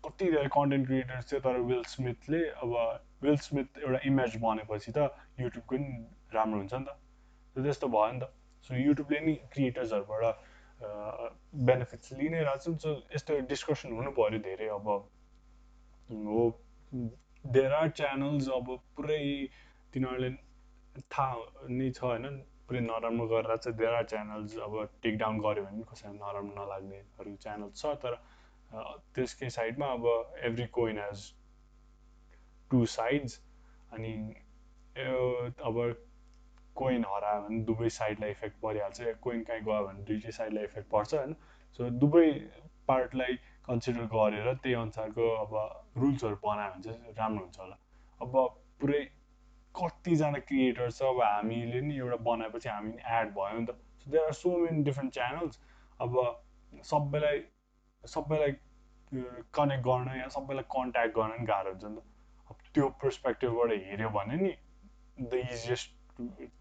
[0.05, 2.71] कति धेरै कन्टेन्ट क्रिएटर्स थियो तर विल स्मिथले अब
[3.23, 5.09] विल स्मिथ एउटा इमेज बनेपछि त
[5.39, 5.91] युट्युबको नि
[6.34, 6.89] राम्रो हुन्छ नि त।
[7.55, 8.27] त्यस्तो भयो नि त।
[8.65, 10.23] सो युट्युबले नि क्रिएटर्सहरूबाट
[11.67, 14.88] बेनिफिट्स लिइ नै रहेछ सो यस्तो डिस्कसन हुनु पऱ्यो धेरै अब।
[16.09, 16.43] हो।
[17.46, 19.22] देयर आर च्यानल्स अब पुरै
[19.94, 20.30] तिनीहरूले
[21.12, 22.41] थाहा नै छ होइन?
[22.68, 27.36] पुरै नराम्रो गरेर चाहिँ देयर आर च्यानल्स अब टेक डाउन गऱ्यो भने कसैलाई नराम्रो नलाग्नेहरू
[27.46, 28.16] च्यानल छ तर
[29.16, 30.06] त्यसकै साइडमा अब
[30.44, 31.26] every coin has
[32.72, 33.39] two sides
[33.91, 34.14] अनि
[35.70, 35.80] अब
[36.76, 41.14] कोइन हरायो भने दुवै साइडलाई इफेक्ट परिहाल्छ कोइन कहीँ गयो भने दुइटै साइडलाई इफेक्ट पर्छ
[41.14, 41.36] होइन?
[41.80, 42.30] सो दुवै
[42.88, 43.38] पार्टलाई
[43.68, 45.53] कन्सिडर गरेर त्यही अनुसारको अब
[46.01, 47.78] रुल्सहरू बनायो भने चाहिँ राम्रो हुन्छ होला।
[48.22, 48.34] अब
[48.82, 49.01] पुरै
[49.76, 54.26] कतिजना क्रिएटर छ अब हामीले नि एउटा बनाएपछि हामी एड भयो नि त। So there
[54.26, 55.59] are so many different channels
[55.99, 56.20] अब
[56.91, 57.39] सबैलाई
[58.03, 58.51] सबैलाई
[59.57, 62.03] कनेक्ट गर्न या सबैलाई कन्ट्याक्ट गर्न नि गाह्रो हुन्छ नि त।
[62.49, 64.53] अब त्यो पर्सपेक्टिभबाट हेऱ्यो भने नि
[65.18, 65.89] the easiest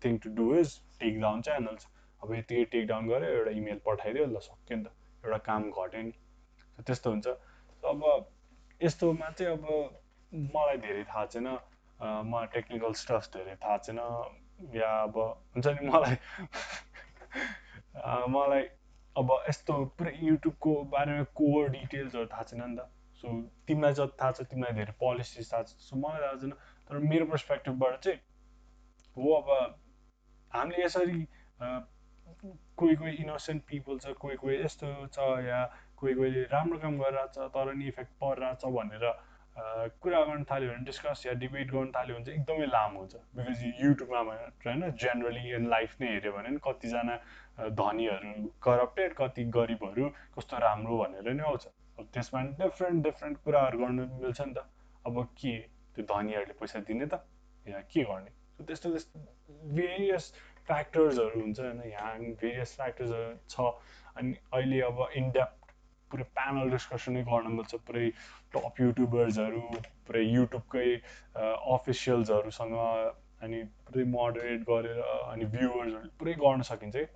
[0.05, 1.88] thing to do is take down channels
[2.22, 4.92] अब यतिकै टेक डाउन गऱ्यो एउटा इमेल पठाइदियो ल सक्यो नि त।
[5.24, 6.12] एउटा काम घट्यो नि।
[6.78, 7.26] त्यस्तो हुन्छ।
[7.82, 8.00] अब
[8.80, 9.64] यस्तोमा चाहिँ अब
[10.56, 11.46] मलाई धेरै थाहा छैन।
[12.30, 13.98] मलाई टेक्निकल स्टफ धेरै थाहा छैन।
[14.76, 15.16] या अब
[15.54, 16.16] हुन्छ नि मलाई
[18.34, 18.62] मलाई
[19.16, 22.78] अब यस्तो पुरै युट्युबको बारेमा कोर डिटेल्सहरू थाहा छैन नि त।
[23.22, 23.26] सो
[23.66, 26.52] तिमीलाई जति थाहा छ तिमीलाई धेरै पोलिसिस थाहा छ। सो मलाई थाहा छैन।
[26.88, 28.18] तर मेरो पर्सपेक्टिभबाट चाहिँ
[29.16, 29.48] हो अब
[30.52, 31.20] हामीले यसरी
[31.62, 35.60] कोही कोही इनोसेन्ट पिपल छ कोही कोही यस्तो छ या
[36.03, 39.05] कोही कोहीले राम्रो काम गरिरहेछ तर नि इफेक्ट परिरहेछ भनेर
[40.03, 43.62] कुरा गर्न थाल्यो भने डिस्कस या डिबेट गर्न थाल्यो भने चाहिँ एकदमै लामो हुन्छ। बिकज
[43.80, 44.20] युट्युबमा
[44.64, 47.16] होइन जेनरली इन लाइफ नै हेऱ्यो भने कतिजना
[47.78, 48.32] धनीहरू
[48.66, 51.66] करप्टेड कति गरिबहरू कस्तो राम्रो भनेर नै आउँछ।
[51.98, 54.66] अब त्यसमा डिफ्रेन्ट डिफ्रेन्ट कुराहरू गर्नु मिल्छ नि त।
[55.07, 55.53] अब के
[55.94, 57.14] त्यो धनीहरूले पैसा दिने त?
[57.66, 58.30] या के गर्ने?
[58.66, 59.16] त्यस्तो त्यस्तो
[59.76, 60.32] भेरियस
[60.66, 63.57] फ्याक्टर्सहरू हुन्छ होइन यहाँ भेरियस फ्याक्टर्सहरू छ।
[64.16, 65.61] अनि अहिले अब इन्डेप्थ
[66.12, 68.06] पुरै प्यानल डिस्कसनै गर्न मिल्छ पुरै
[68.54, 69.62] टप युट्युबर्सहरू
[70.06, 70.88] पुरै युट्युबकै
[71.76, 72.76] अफिसियल्सहरूसँग
[73.42, 77.06] अनि पुरै मोडरेट गरेर अनि भ्युवर्सहरू पुरै गर्न सकिन्छ है।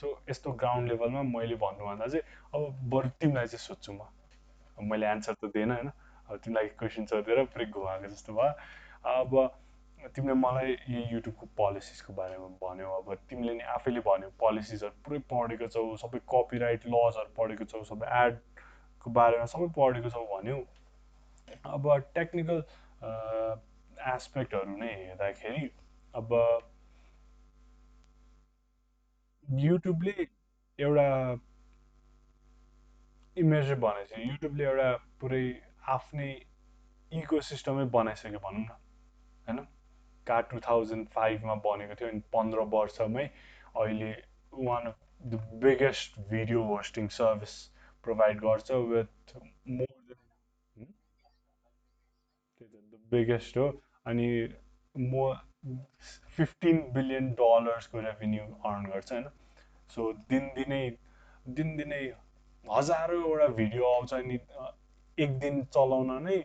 [0.00, 2.24] सो यस्तो ग्राउन्ड लेभलमा मैले भन्नुभन्दा चाहिँ
[2.54, 4.00] अब बरु तिमीलाई चाहिँ सोध्छु म।
[4.90, 5.90] मैले एन्सर त दिएन होइन?
[6.28, 8.52] अब तिमीलाई क्वेसन सोधेर पुरै घुमाएको जस्तो भयो।
[9.12, 9.32] अब
[10.14, 15.68] तिमीले मलाई यही युट्युबको पोलिसिसको बारेमा भन्यो। अब तिमीले नि आफैले भन्यो पोलिसिसहरू पुरै पढेको
[15.74, 20.58] छौ सबै कपिराइट लजहरू पढेको छौ सबै एडको बारेमा सबै पढेको छौ भन्यो।
[21.76, 22.62] अब टेक्निकल
[24.12, 25.64] एस्पेक्टहरू नै हेर्दाखेरि
[26.14, 26.32] अब
[29.48, 30.14] युट्युबले
[30.78, 31.08] एउटा
[33.36, 34.90] इमेज भनेको युट्युबले एउटा
[35.20, 35.44] पुरै
[35.94, 36.28] आफ्नै
[37.12, 38.70] इको सिस्टमै बनाइसक्यो भनौँ न
[39.48, 39.66] होइन?
[40.26, 43.26] का टु थाउजन्ड फाइभमा बनेको थियो अनि पन्ध्र वर्षमै
[43.76, 44.10] अहिले
[44.68, 47.54] one of the biggest video hosting service
[48.04, 49.36] provide गर्छ with
[49.68, 50.16] more
[52.60, 53.66] than the biggest हो
[54.06, 54.28] अनि
[54.94, 55.32] म
[56.36, 59.26] फिफ्टिन बिलियन डलर्सको रेभेन्यू अर्न गर्छ होइन?
[59.90, 60.82] सो दिनदिनै
[61.58, 62.02] दिनदिनै
[62.64, 64.38] हजारौँवटा भिडियो आउँछ नि
[65.18, 66.38] एक दिन चलाउन नै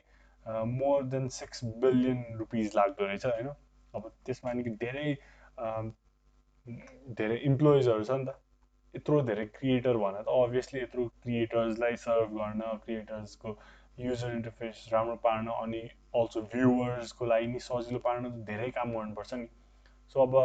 [0.73, 3.49] more than six billion rupees लाग्दो रहेछ होइन?
[3.95, 5.09] अब त्यसमा नि धेरै
[7.19, 8.35] धेरै इम्प्लोइजहरू छ नि त।
[8.93, 13.49] यत्रो धेरै क्रिएटर भनेर त। अभियसली यत्रो क्रिएटर्सलाई सर्भ गर्न क्रिएटर्सको
[13.99, 15.81] युजर इन्टरफेस राम्रो पार्न अनि
[16.15, 19.47] अल्सो भ्युवर्सको लागि नि सजिलो पार्न धेरै काम गर्नुपर्छ नि।
[20.15, 20.35] सो अब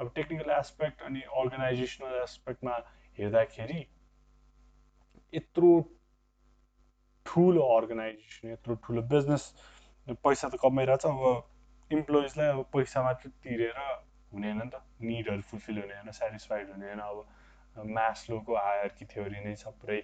[0.00, 2.74] अब टेक्निकल एस्पेक्ट अनि अर्गनाइजेसनल एस्पेक्टमा
[3.18, 3.80] हेर्दाखेरि
[5.32, 5.70] यत्रो
[7.26, 9.44] ठुलो अर्गनाइजेसन यत्रो ठुलो बिजनेस
[10.06, 11.20] पैसा त कमाइरहेछ। अब
[11.92, 13.78] इम्प्लोइजलाई अब पैसा मात्रै तिरेर
[14.32, 19.54] हुनेन नि त निडहरू फुलफिल हुने होइन सेटिस्फाइड हुने होइन अब हायर कि थ्योरी नै
[19.76, 20.02] पुरै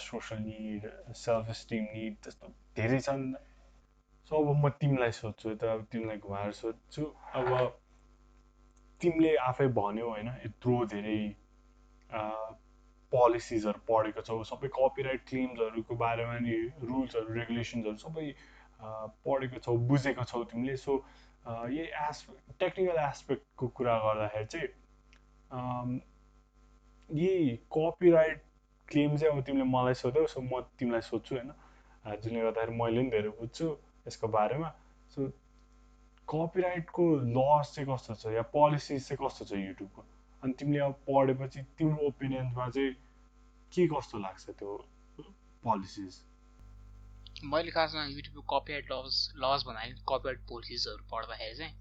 [0.00, 3.26] social need self esteem need त्यस्तो धेरै छन्
[4.30, 7.52] सो अब म तिमीलाई सोध्छु त अब तिमीलाई घुमाएर सोध्छु अब
[9.00, 11.20] तिमीले आफै भन्यौ होइन यत्रो धेरै
[13.12, 18.26] पोलिसिजहरू पढेको छौ सबै कपिराइट क्लेम्सहरूको बारेमा नि रुल्सहरू रेगुलेसन्सहरू सबै
[18.82, 20.92] पढेको छौ बुझेको छौ तिमीले सो
[21.48, 22.26] यही एस
[22.60, 26.00] टेक्निकल एस्पेक्टको कुरा गर्दाखेरि चाहिँ
[27.10, 28.42] यही कपिराइट
[28.88, 31.52] क्लेम चाहिँ अब तिमीले मलाई सोध्यौ सो म तिमीलाई सोध्छु होइन?
[32.22, 33.66] जुनले गर्दाखेरि मैले पनि धेरै बुझ्छु
[34.06, 34.68] यसको बारेमा।
[35.14, 35.28] सो
[36.28, 37.04] कपिराइटको
[37.36, 40.04] लस चाहिँ कस्तो छ या पोलिसिज चाहिँ कस्तो छ युट्युबको
[40.42, 42.92] अनि तिमीले अब पढेपछि तिम्रो ओपिनियन्समा चाहिँ
[43.72, 44.76] के कस्तो लाग्छ त्यो
[45.64, 46.12] पोलिसिज
[47.42, 51.74] मैले खासमा युट्युबको कपिराइट लस लस भन्दाखेरि कपिराइट पोलिसिजहरू पढ्दाखेरि चाहिँ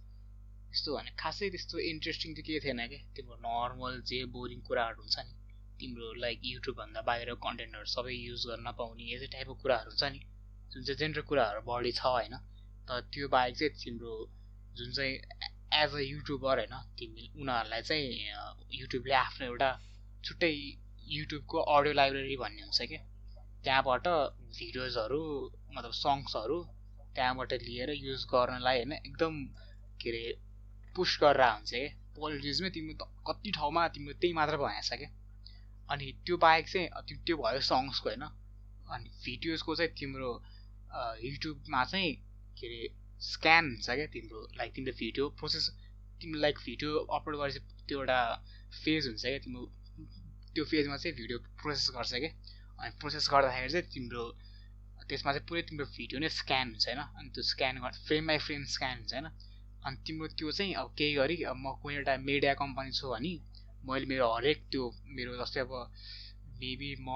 [0.71, 5.19] यस्तो भने खासै त्यस्तो इन्ट्रेस्टिङ चाहिँ के थिएन क्या तिम्रो नर्मल जे बोरिङ कुराहरू हुन्छ
[5.21, 5.33] नि
[5.79, 10.21] तिम्रो लाइक युट्युबभन्दा बाहिर कन्टेन्टहरू सबै युज गर्न पाउने यस्तै टाइपको कुराहरू हुन्छ नि
[10.71, 12.39] जुन चाहिँ जेनरल कुराहरू बढी छ होइन
[12.87, 14.15] तर त्यो बाहेक चाहिँ तिम्रो
[14.75, 15.13] जुन चाहिँ
[15.75, 19.71] एज अ युट्युबर होइन तिमी उनीहरूलाई चाहिँ युट्युबले आफ्नो एउटा
[20.23, 20.55] छुट्टै
[21.11, 23.08] युट्युबको अडियो लाइब्रेरी भन्ने हुन्छ क्या
[23.63, 24.07] त्यहाँबाट
[24.57, 25.21] भिडियोजहरू
[25.73, 26.57] मतलब सङ्ग्सहरू
[27.15, 29.33] त्यहाँबाट लिएर युज गर्नलाई होइन एकदम
[30.01, 30.23] के अरे
[30.95, 35.09] पुस गरेर हुन्छ क्या पोलिटिक्समै तिम्रो कति ठाउँमा तिम्रो त्यही मात्र बनाएछ क्या
[35.89, 38.25] अनि त्यो बाहेक चाहिँ त्यो भयो सङ्ग्सको होइन।
[38.87, 40.29] अनि भिडियोजको चाहिँ तिम्रो
[41.23, 42.13] युट्युबमा चाहिँ
[42.57, 42.81] के अरे
[43.21, 45.69] स्क्यान हुन्छ क्या तिम्रो लाइक तिम्रो भिडियो प्रोसेस
[46.21, 48.19] तिम्रो लाइक भिडियो अपलोड गरेपछि त्यो एउटा
[48.77, 49.65] फेज हुन्छ क्या तिम्रो
[50.55, 52.31] त्यो फेजमा चाहिँ भिडियो प्रोसेस गर्छ क्या
[52.79, 54.23] अनि प्रोसेस गर्दाखेरि चाहिँ तिम्रो
[55.09, 57.01] त्यसमा चाहिँ पुरै तिम्रो भिडियो नै स्क्यान हुन्छ होइन?
[57.17, 59.27] अनि त्यो स्क्यान गर् फ्रेम बाई फ्रेम स्क्यान हुन्छ होइन?
[59.85, 63.33] अनि तिम्रो त्यो चाहिँ अब केही गरी अब म कुनै एउटा मिडिया कम्पनी छु भने
[63.83, 64.83] मैले मेरो हरेक त्यो
[65.17, 65.73] मेरो जस्तै अब
[66.61, 67.09] मेबी म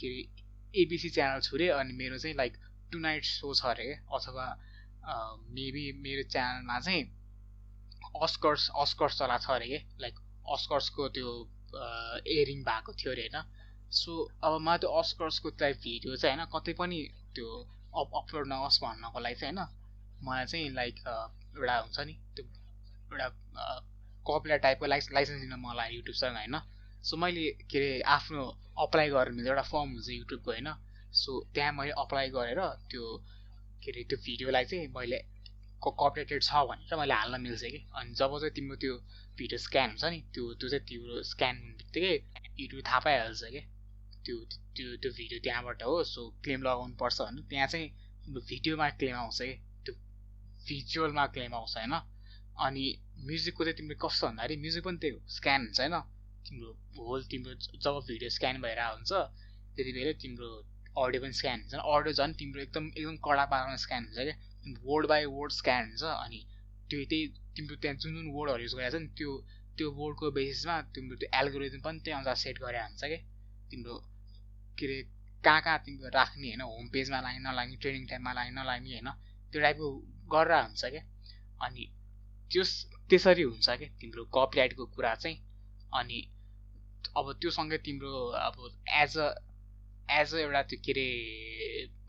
[0.00, 2.52] के अरे एबिसी च्यानल छु अरे अनि मेरो चाहिँ लाइक
[2.92, 4.46] टु नाइट सो छ अरे अथवा
[5.52, 7.02] मेबी मेरो च्यानलमा चाहिँ
[8.22, 10.22] अस्कर्स अस्कर्स चलाएको छ अरे क्या लाइक
[10.52, 11.34] अस्कर्सको त्यो
[12.36, 13.44] एरिङ भएको थियो अरे होइन?
[13.92, 14.12] सो
[14.44, 16.98] अब मलाई त्यो अस्कर्सको टाइप भिडियो चाहिँ होइन कतै पनि
[17.34, 17.48] त्यो
[18.00, 19.68] अप अपलोड नहोस् भन्नको लागि चाहिँ होइन
[20.26, 22.44] मलाई चाहिँ लाइक एउटा हुन्छ नि त्यो
[23.12, 23.26] एउटा
[24.26, 26.56] कपिला टाइपको लाइस लाइसेन्स दिन मलाई युट्युबसँग होइन।
[27.04, 28.44] सो मैले के अरे आफ्नो
[28.78, 30.68] अप्लाई मिल्छ एउटा फर्म हुन्छ युट्युबको होइन।
[31.12, 33.04] सो त्यहाँ मैले अप्लाई गरेर त्यो
[33.82, 35.18] के अरे त्यो भिडियोलाई चाहिँ मैले
[35.82, 38.94] कपरेटेड छ भनेर मैले हाल्न मिल्छ कि। अनि जब चाहिँ तिम्रो त्यो
[39.36, 42.14] भिडियो स्क्यान हुन्छ नि त्यो त्यो चाहिँ तिम्रो स्क्यान हुने बित्तिकै
[42.60, 43.64] युट्युब थाहा पाइहाल्छ क्या
[44.24, 44.36] त्यो
[44.76, 47.88] त्यो त्यो भिडियो त्यहाँबाट हो सो क्लेम लगाउनु पर्छ भने त्यहाँ चाहिँ
[48.50, 49.54] भिडियोमा क्लेम आउँछ कि
[49.84, 49.94] त्यो
[50.66, 51.94] भिजुअलमा क्लेम आउँछ होइन।
[52.64, 52.84] अनि
[53.26, 55.96] म्युजिकको चाहिँ तिम्रो कस्तो भन्दाखेरि म्युजिक पनि त्यही हो स्क्यान हुन्छ होइन।
[56.46, 59.12] तिम्रो होल तिम्रो जब भिडियो स्क्यान भएर हुन्छ
[59.74, 60.48] त्यति बेलै तिम्रो
[61.02, 64.36] अडियो पनि स्क्यान हुन्छ। अडियो झन् तिम्रो एकदम एकदम कडा पारामा स्क्यान हुन्छ क्या।
[64.86, 66.40] वर्ड बाई वर्ड स्क्यान हुन्छ अनि
[66.90, 69.30] त्यो त्यही तिम्रो त्यहाँ जुन जुन वर्डहरू युज गरेको छ नि त्यो
[69.78, 73.18] त्यो वर्डको बेसिसमा तिम्रो त्यो एल्गोरिजम पनि त्यही अनुसार सेट गरेर हुन्छ कि
[73.70, 73.94] तिम्रो
[74.78, 74.98] के अरे
[75.44, 79.10] कहाँ कहाँ तिम्रो राख्ने होइन होम पेजमा लाग्ने नलाग्ने ट्रेनिङ टाइममा लाग्ने नलाग्ने होइन
[79.52, 79.88] त्यो टाइपको
[80.30, 81.02] गरेर हुन्छ क्या
[81.60, 81.88] अनि
[82.50, 82.62] त्यो
[83.10, 85.38] त्यसरी हुन्छ क्या तिम्रो कपिराइटको कुरा चाहिँ
[85.92, 86.20] अनि
[87.16, 88.56] अब त्योसँगै तिम्रो अब
[88.94, 89.28] एज अ
[90.12, 91.06] एज अ एउटा त्यो के अरे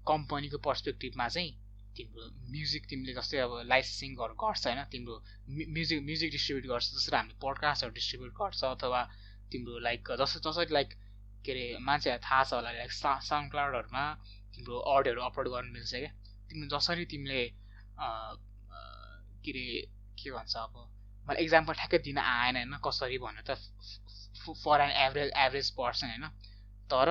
[0.08, 1.52] कम्पनीको पर्सपेक्टिभमा चाहिँ
[1.96, 5.16] तिम्रो म्युजिक तिमीले जस्तै अब लाइसेन्सिङहरू गर्छ होइन तिम्रो
[5.70, 9.02] म्युजिक म्युजिक डिस्ट्रिब्युट गर्छ जसरी हामीले पडकास्टहरू डिस्ट्रिब्युट गर्छ अथवा
[9.52, 10.96] तिम्रो लाइक जस जसरी लाइक
[11.46, 14.04] के अरे मान्छेहरूलाई थाहा छ होला लाइक सा साउन्ड क्लाउडहरूमा
[14.56, 16.12] तिम्रो अडियोहरू अपलोड गर्नु मिल्छ क्या।
[16.50, 17.42] तिम्रो जसरी तिमीले
[19.44, 19.66] के अरे
[20.20, 20.76] के भन्छ अब
[21.28, 23.52] मलाई इक्जाम्पल ठ्याक्कै दिन आएन होइन कसरी भन्नु त
[24.64, 26.26] for an average average person होइन।
[26.92, 27.10] तर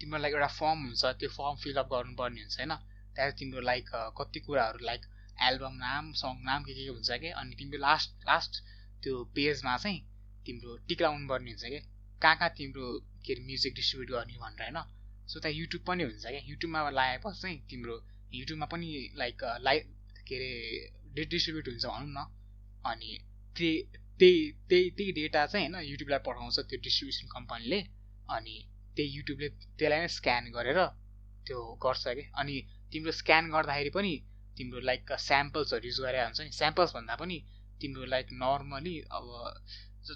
[0.00, 2.72] तिम्रो लाइक एउटा फर्म हुन्छ त्यो फर्म फिलअप गर्नुपर्ने हुन्छ होइन।
[3.14, 5.02] त्यहाँदेखि तिम्रो लाइक कति कुराहरू लाइक
[5.48, 8.62] एल्बम नाम सङ नाम के के हुन्छ क्या अनि तिम्रो लास्ट लास्ट
[9.02, 10.00] त्यो पेजमा चाहिँ
[10.46, 11.82] तिम्रो टिक्राउनु पर्ने हुन्छ क्या।
[12.22, 12.86] कहाँ कहाँ तिम्रो
[13.24, 14.78] के अरे म्युजिक डिस्ट्रिब्युट गर्ने भनेर होइन?
[15.26, 17.94] सो त्यहाँ युट्युब पनि हुन्छ क्या। युट्युबमा लगाएपछि चाहिँ तिम्रो
[18.34, 19.82] युट्युबमा पनि लाइक लाइक
[20.28, 22.26] के अरे डिस्ट्रिब्युट हुन्छ भनौँ न।
[22.84, 23.10] अनि
[23.56, 23.72] त्यही
[24.20, 27.80] त्यही त्यही त्यही डेटा चाहिँ होइन युट्युबलाई पठाउँछ त्यो डिस्ट्रिब्युसन कम्पनीले
[28.30, 28.54] अनि
[28.96, 29.48] त्यही युट्युबले
[29.78, 30.80] त्यसलाई नै स्क्यान गरेर
[31.46, 32.54] त्यो गर्छ कि अनि
[32.92, 34.12] तिम्रो स्क्यान गर्दाखेरि पनि
[34.56, 37.38] तिम्रो लाइक स्याम्पल्सहरू युज गरेर हुन्छ नि। स्याम्पल्स भन्दा पनि
[37.80, 39.26] तिम्रो लाइक नर्मली अब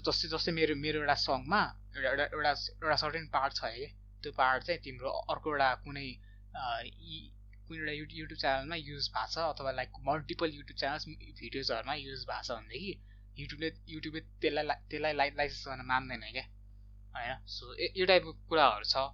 [0.05, 1.61] जस्तै जस्तै मेरो मेरो एउटा सङमा
[1.95, 3.87] एउटा एउटा एउटा सर्टेन पार्ट छ है।
[4.23, 6.07] त्यो पार्ट चाहिँ तिम्रो अर्को एउटा कुनै
[7.67, 11.05] कुनै एउटा युट्युब युट्युब च्यानलमा युज भएको छ अथवा लाइक मल्टिपल युट्युब च्यानल्स
[11.41, 12.91] भिडियोजहरूमा युज भएको छ भनेदेखि
[13.37, 16.45] युट्युबले युट्युबले त्यसलाई त्यसलाई लाइ लाइसेन्स गर्न मान्दैन क्या।
[17.15, 17.45] होइन?
[17.47, 17.63] सो
[17.99, 19.05] यो टाइपको कुराहरू छ।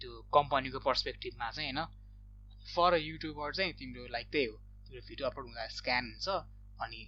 [0.00, 1.80] त्यो कम्पनीको पर्सपेक्टिभमा चाहिँ होइन।
[2.74, 6.28] फर अ युट्युबर चाहिँ तिम्रो लाइक त्यही हो। तिम्रो भिडियो अपलोड हुँदा स्क्यान हुन्छ
[6.84, 7.00] अनि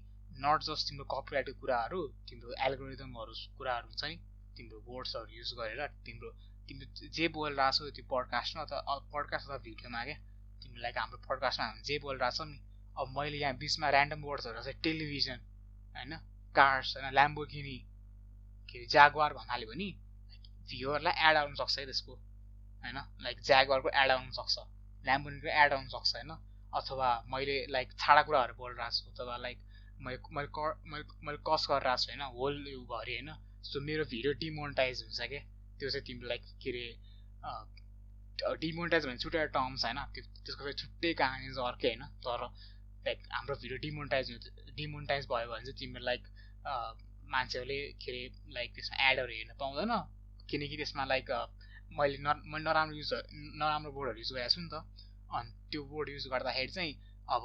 [0.44, 4.16] नट जस्ट तिम्रो कपिराइटको कुराहरू तिम्रो एल्गोरिदमहरू कुराहरू हुन्छ नि।
[4.54, 6.30] तिम्रो वर्ड्सहरू युज गरेर तिम्रो
[6.68, 10.18] तिम्रो जे बोलिरहेको छौ त्यो पडकास्टमा अथवा पडकास्ट अथवा भिडियोमा क्या
[10.62, 12.58] तिम्रो हाम्रो पडकास्टमा हामी जे बोलिरहेको छौँ नि
[12.96, 15.40] अब मैले यहाँ बिचमा ऱ्यान्डम वर्ड्सहरू चाहिँ टेलिभिजन
[15.94, 16.12] होइन
[16.54, 17.78] कार्स होइन ल्याम्बोगिनी
[18.68, 19.88] के अरे जागवार भन्नाले भने
[20.68, 22.14] भ्युवरलाई एड आउनु सक्छ है त्यसको
[22.84, 24.56] होइन लाइक ज्यागवारको एड आउनु सक्छ
[25.04, 26.32] ल्याम्बोनीको एड आउनु सक्छ होइन
[26.72, 29.58] अथवा मैले लाइक छाडा कुराहरू बोलिरहेको छु अथवा लाइक
[30.00, 32.54] मैले मैले क मैले मैले कस गरिरहेको छु होइन होल
[32.88, 33.30] भरि होइन
[33.62, 35.40] सो मेरो भिडियो डिमोनिटाइज हुन्छ क्या
[35.78, 41.12] त्यो चाहिँ तिम्रो लाइक के अरे डिमोनिटाइज भने छुट्टै टर्म्स होइन। त्यो त्यसको चाहिँ छुट्टै
[41.20, 42.40] कहानी चाहिँ अर्कै होइन। तर
[43.06, 44.26] लाइक हाम्रो भिडियो डिमोनिटाइज
[44.76, 46.22] डिमोनिटाइज भयो भने चाहिँ तिम्रो लाइक
[47.34, 48.22] मान्छेहरूले के अरे
[48.56, 49.92] लाइक त्यसमा एडहरू हेर्न पाउँदैन।
[50.50, 51.30] किनकि त्यसमा लाइक
[51.98, 53.12] मैले न मैले नराम्रो युज
[53.62, 54.74] नराम्रो बोर्डहरू युज गरेको छु नि त।
[55.32, 56.92] अनि त्यो बोर्ड युज गर्दाखेरि चाहिँ
[57.28, 57.42] अब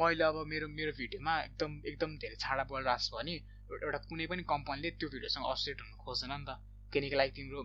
[0.00, 3.36] मैले अब मेरो मेरो भिडियोमा एकदम एकदम धेरै छाडा बोलिरहेको छु भने
[3.70, 6.50] एउटा कुनै पनि कम्पनीले त्यो भिडियोसँग असोसिएट हुनु खोज्दैन नि त।
[6.92, 7.60] किनकि लाइक तिम्रो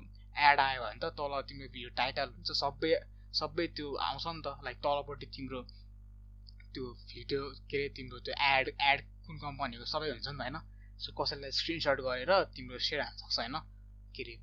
[0.48, 2.92] एड आयो भने त तल तिम्रो भिडियो टाइटल हुन्छ सबै
[3.40, 5.60] सबै त्यो आउँछ नि त। लाइक तलपट्टि तिम्रो
[6.74, 10.58] त्यो भिडियो के अरे तिम्रो त्यो एड एड कुन कम्पनीको सबै हुन्छ नि त होइन?
[11.04, 13.56] सो कसैलाई स्क्रिनसट गरेर तिम्रो सेयर हाल्न सक्छ होइन?
[14.16, 14.36] के अरे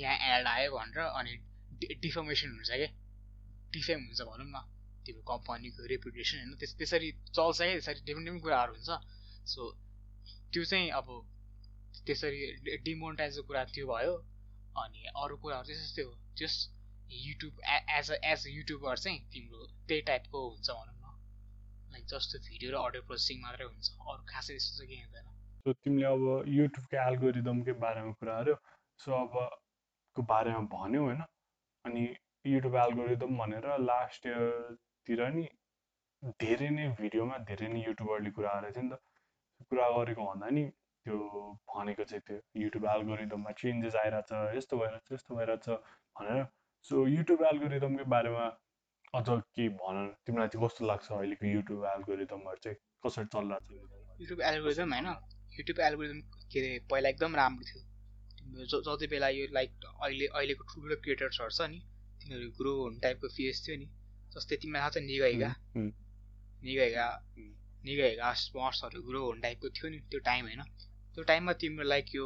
[0.00, 1.32] यहाँ एड आयो भनेर अनि
[2.04, 2.90] डिफर्मेसन हुन्छ क्या
[3.72, 4.58] डिफेम हुन्छ भनौँ न।
[5.04, 6.56] तिम्रो कम्पनीको रेपुटेसन होइन?
[6.60, 8.90] त्यस त्यसरी चल्छ क्या त्यसरी डिफ्रेन्ट डिफ्रेन्ट कुराहरू हुन्छ।
[9.52, 9.62] सो
[10.52, 11.08] त्यो चाहिँ अब
[12.06, 12.40] त्यसरी
[12.84, 14.14] डिमोनिटाइजको कुरा त्यो भयो
[14.82, 16.54] अनि अरू कुराहरू चाहिँ त्यस्तै हो। Just
[17.10, 17.60] YouTube
[17.96, 21.06] as a as a YouTuber चाहिँ तिम्रो त्यही टाइपको हुन्छ भनौँ न।
[21.92, 25.26] लाइक जस्तो भिडियो र अडियो प्रोसेसिङ मात्रै हुन्छ। अरू खासै त्यस्तो चाहिँ केही हुँदैन।
[25.64, 26.24] सो तिमीले अब
[26.58, 28.56] युट्युबको एल्गोरिदमकै बारेमा कुरा गर्यो।
[29.00, 29.34] सो अब
[30.16, 31.22] को बारेमा भन्यो होइन।
[31.84, 32.02] अनि
[32.46, 35.44] युट्युब एल्गोरिदम भनेर लास्ट इयरतिर नि
[36.40, 39.07] धेरै नै भिडियोमा धेरै नै युट्युबरले कुरा गरेको थियो नि त।
[39.64, 40.64] कुरा गरेको भन्दा नि
[41.06, 41.16] त्यो
[41.68, 45.68] भनेको चाहिँ त्यो युट्युब एल्गोरिदममा चेन्जेस आइरहेछ यस्तो भइरहेछ यस्तो भइरहेछ
[46.16, 46.44] भनेर।
[46.84, 48.46] सो युट्युब एल्गोरिदमकै बारेमा
[49.14, 49.96] अझ केही भन
[50.26, 52.78] तिमीलाई चाहिँ कस्तो लाग्छ अहिलेको युट्युब एल्गोरिदमहरू चाहिँ?
[53.06, 55.08] कसरी चलिरहेको छ युट्युब एल्गोरिदम होइन
[55.58, 56.20] युट्युब एल्गोरिदम
[56.52, 57.80] के अरे पहिला एकदम राम्रो थियो।
[58.84, 61.80] जति बेला यो लाइक अहिले अहिलेको ठुल्ठुलो क्रिएटर्सहरू छ नि
[62.20, 63.88] तिनीहरू ग्रो हुने टाइपको फेस थियो नि
[64.34, 67.06] जस्तै तिमीलाई थाहा छ निगाइगा निगाइगा
[67.84, 70.62] निगाइगा स्पट्सहरू ग्रो हुने टाइपको थियो नि त्यो टाइम होइन।
[71.14, 72.24] त्यो टाइममा तिम्रो लाइक यो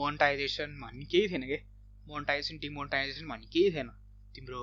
[0.00, 1.58] मोनिटाइजेसन भन्ने केही थिएन कि?
[2.08, 3.90] मोनिटाइजेसन डिमोनिटाइजेसन भन्ने केही थिएन।
[4.34, 4.60] तिम्रो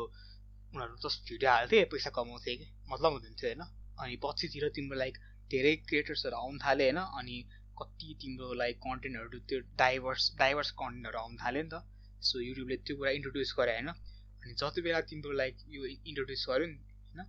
[0.75, 2.67] उनीहरू जस्ट भिडियो हाल्थे पैसा कमाउँथे कि?
[2.91, 3.63] मतलब हुँदैन थियो होइन।
[3.99, 5.17] अनि पछितिर तिम्रो लाइक
[5.51, 7.37] धेरै क्रिएटर्सहरू आउनु थाल्यो होइन। अनि
[7.81, 11.83] कति तिम्रो लाइक कन्टेन्टहरू त्यो डाइभर्स डाइभर्स कन्टेन्टहरू आउनु थाल्यो नि त।
[12.21, 16.67] सो युट्युबले त्यो कुरा इन्ट्रोड्युस गरे होइन। अनि जति बेला तिम्रो लाइक यो इन्ट्रोड्युस गर्यो
[16.67, 16.77] नि
[17.15, 17.27] होइन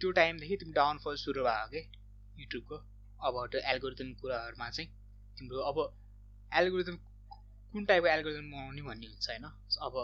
[0.00, 1.82] त्यो टाइमदेखि तिम्रो डाउनफल सुरु भयो कि?
[2.38, 2.76] युट्युबको
[3.20, 4.88] अब त्यो एल्गोरिदम कुराहरूमा चाहिँ
[5.38, 5.78] तिम्रो अब
[6.52, 6.96] एल्गोरिदम
[7.72, 9.44] कुन टाइपको एल्गोरिदम बनाउने भन्ने हुन्छ होइन।
[9.86, 9.94] अब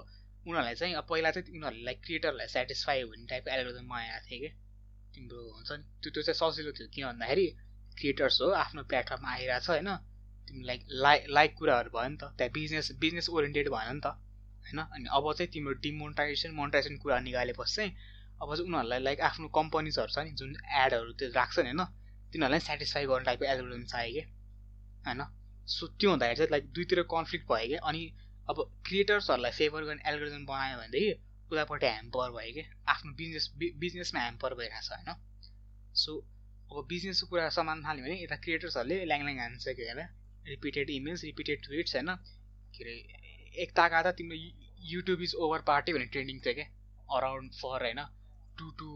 [0.47, 4.51] उनीहरूलाई चाहिँ अब पहिला चाहिँ उनीहरूले लाइक क्रिएटरलाई सेटिस्फाई हुने टाइपको एल्गोरिदम बनाएको थियो कि।
[5.15, 7.47] तिम्रो हुन्छ नि त्यो त्यो चाहिँ सजिलो थियो के भन्दाखेरि
[7.99, 9.91] क्रिएटर्स हो आफ्नो प्लेटफर्ममा आइरहेछ होइन।
[10.49, 14.07] तिमी लाइक लाइक लाइक कुराहरू भयो नि त त्यहाँ बिजनेस बिजनेस ओरिएन्टेड भएन नि त
[14.67, 17.91] होइन। अनि अब चाहिँ तिम्रो डिमोनिटाइजेसन मोनिटाइजेसन कुरा निकालेपछि चाहिँ
[18.43, 21.83] अब चाहिँ उनीहरूलाई लाइक आफ्नो कम्पनीजहरू छ नि जुन एडहरू त्यो राख्छन् होइन
[22.33, 24.23] तिनीहरूलाई सेटिस्फाई गर्ने टाइपको एल्गोरिदम चाहियो कि?
[25.07, 25.23] होइन?
[25.69, 27.77] सो त्यो हुँदाखेरि चाहिँ लाइक दुईतिर कन्फ्लिक्ट भयो कि?
[27.91, 28.03] अनि
[28.51, 28.57] अब
[28.87, 31.13] क्रिएटर्सहरूलाई फेभर गर्ने एल्गोरिदम बनायो भनेदेखि
[31.53, 32.65] उतापट्टि ह्याम्पर भयो कि?
[32.89, 33.45] आफ्नो बिजनेस
[33.85, 35.11] बिजनेसमा ह्याम्पर भइरहेको छ होइन?
[35.95, 36.19] सो
[36.73, 39.93] अब बिजनेसको कुरा समान थाल्यो भने यता क्रिएटर्सहरूले ल्याङ ल्याङ हान्छ के
[40.51, 42.15] रिपिटेड इमेज रिपिटेड ट्विट्स होइन?
[42.75, 42.95] के अरे
[43.63, 44.37] एक ताका त तिम्रो
[44.93, 46.69] युट्युब इज ओभर पार्टी भन्ने ट्रेन्डिङ थियो क्या
[47.17, 48.01] अराउन्ड फर होइन?
[48.59, 48.89] टु टु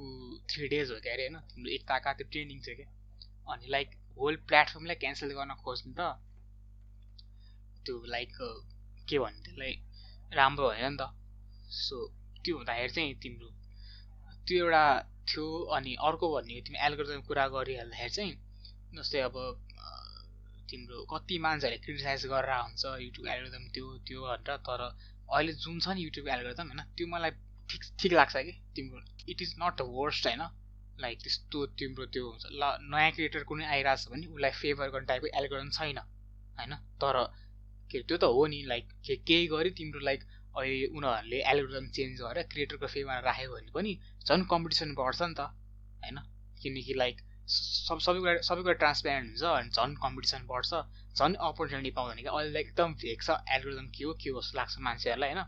[0.51, 1.41] थ्री डेज हो क्या अरे होइन?
[1.53, 2.89] तिम्रो एक ताका त्यो ट्रेन्डिङ थियो क्या
[3.47, 3.89] अनि लाइक
[4.19, 6.01] होल प्लेटफर्मलाई क्यान्सल गर्न खोज्नु त?
[7.85, 8.33] त्यो लाइक
[9.09, 9.73] के भन्ने त्यसलाई
[10.33, 11.03] राम्रो होइन नि त।
[11.77, 11.97] सो
[12.45, 13.49] त्यो हुँदाखेरि चाहिँ तिम्रो
[14.47, 14.85] त्यो एउटा
[15.29, 18.35] थियो अनि अर्को भन्ने तिमी एल्गोरिदम कुरा गरिहाल्दाखेरि चाहिँ
[18.95, 19.37] जस्तै अब
[20.71, 25.95] तिम्रो कति मान्छेहरूले क्रिटिसाइज गरेर हुन्छ युट्युब एल्गोरिदम त्यो त्यो भनेर तर अहिले जुन छ
[25.95, 27.31] नि युट्युब एल्गोरिदम होइन त्यो मलाई
[27.71, 28.99] ठिक ठिक लाग्छ कि तिम्रो।
[29.31, 30.43] It is not the worst होइन?
[30.99, 35.07] लाइक त्यस्तो तिम्रो त्यो हुन्छ ल नयाँ क्रिएटर कुनै आइरहेको छ भने उसलाई फेभर गर्ने
[35.07, 36.73] टाइपको एल्गोरिदम छैन होइन?
[37.03, 37.17] तर
[37.91, 40.21] के त्यो त हो नि लाइक के केही गरी तिम्रो लाइक
[40.57, 43.93] अहिले उनीहरूले एल्गोरिदम चेन्ज गरेर क्रिएटरको फेभरमा राख्यो भने पनि
[44.27, 45.41] झन् कम्पिटिसन बढ्छ नि त
[46.03, 46.19] होइन?
[46.63, 47.17] किनकि लाइक
[47.49, 50.81] सब सबै कुरा सबै कुरा ट्रान्सपेरेन्ट हुन्छ अनि झन् कम्पिटिसन बढ्छ
[51.17, 54.75] झन् अपर्च्युनिटी पाउँदैन कि। अहिले एकदम भेक छ एल्गोरिदम के हो के हो जस्तो लाग्छ
[54.89, 55.45] मान्छेहरूलाई होइन?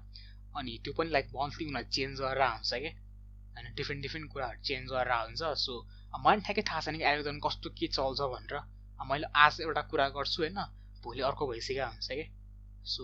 [0.56, 2.90] अनि त्यो पनि लाइक मन्थली उनीहरू चेन्ज गरेर हुन्छ कि।
[3.58, 5.78] होइन डिफ्रेन्ट डिफ्रेन्ट कुराहरू चेन्ज गरेर हुन्छ सो
[6.16, 8.60] मलाई ठ्याक्कै थाहा छैन कि एल्गोरिदम कस्तो के चल्छ भनेर।
[9.00, 10.58] मैले आज एउटा कुरा गर्छु होइन
[11.02, 12.24] भोलि अर्को भइसकेको हुन्छ कि।
[12.86, 13.02] सो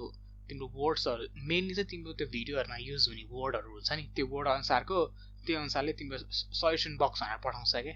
[0.49, 4.99] तिम्रो वर्ड्सहरू मेनली चाहिँ तिम्रो त्यो भिडियोहरूमा युज हुने वर्डहरू हुन्छ नि। त्यो वर्ड अनुसारको
[5.47, 6.19] त्यो अनुसारले तिम्रो
[6.55, 7.95] सजेसन बक्स भनेर पठाउँछ क्या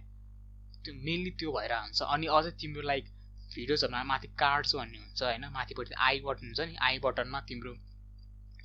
[0.84, 3.04] त्यो मेनली त्यो भएर हुन्छ अनि अझै तिम्रो लाइक
[3.54, 7.72] भिडियोजहरूमा माथि कार्ड्स भन्ने हुन्छ होइन माथिपट्टि आई बटन हुन्छ नि। आई बटनमा तिम्रो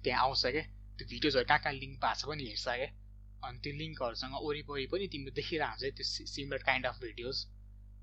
[0.04, 0.64] त्यहाँ आउँछ क्या
[0.98, 2.90] त्यो भिडियोजहरू कहाँ कहाँ लिङ्क भएको छ पनि हेर्छ क्या
[3.44, 7.38] अनि त्यो लिङ्कहरूसँग वरिपरि पनि तिम्रो देखिरहेको हुन्छ त्यो सिमिलर काइन्ड अफ भिडियोज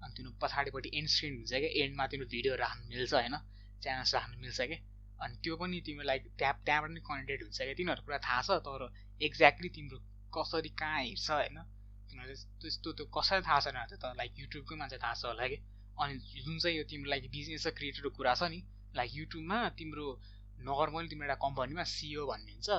[0.03, 3.36] अनि तिम्रो पछाडिपट्टि एन्ड स्क्रिन हुन्छ क्या एन्डमा तिम्रो भिडियो राख्नु मिल्छ होइन?
[3.82, 4.78] च्यानल्स राख्नु मिल्छ क्या।
[5.24, 8.51] अनि त्यो पनि तिम्रो लाइक त्यहाँ त्यहाँबाट पनि कनेक्टेड हुन्छ क्या। तिनीहरू कुरा थाहा छ
[8.68, 8.86] तर
[9.20, 9.99] एक्ज्याक्टली तिम्रो
[10.36, 11.59] कसरी कहाँ हेर्छ होइन?
[12.11, 15.59] तिमीहरू त्यस्तो त्यो कसरी थाहा छैन त लाइक युट्युबकै मान्छे थाहा छ होला कि।
[16.01, 16.14] अनि
[16.45, 18.61] जुन चाहिँ यो तिम्रो लाइक बिजनेस र क्रिएटरको कुरा छ नि
[18.97, 20.07] लाइक युट्युबमा तिम्रो
[20.68, 22.70] नर्मली तिम्रो एउटा कम्पनीमा सिओ भन्ने हुन्छ।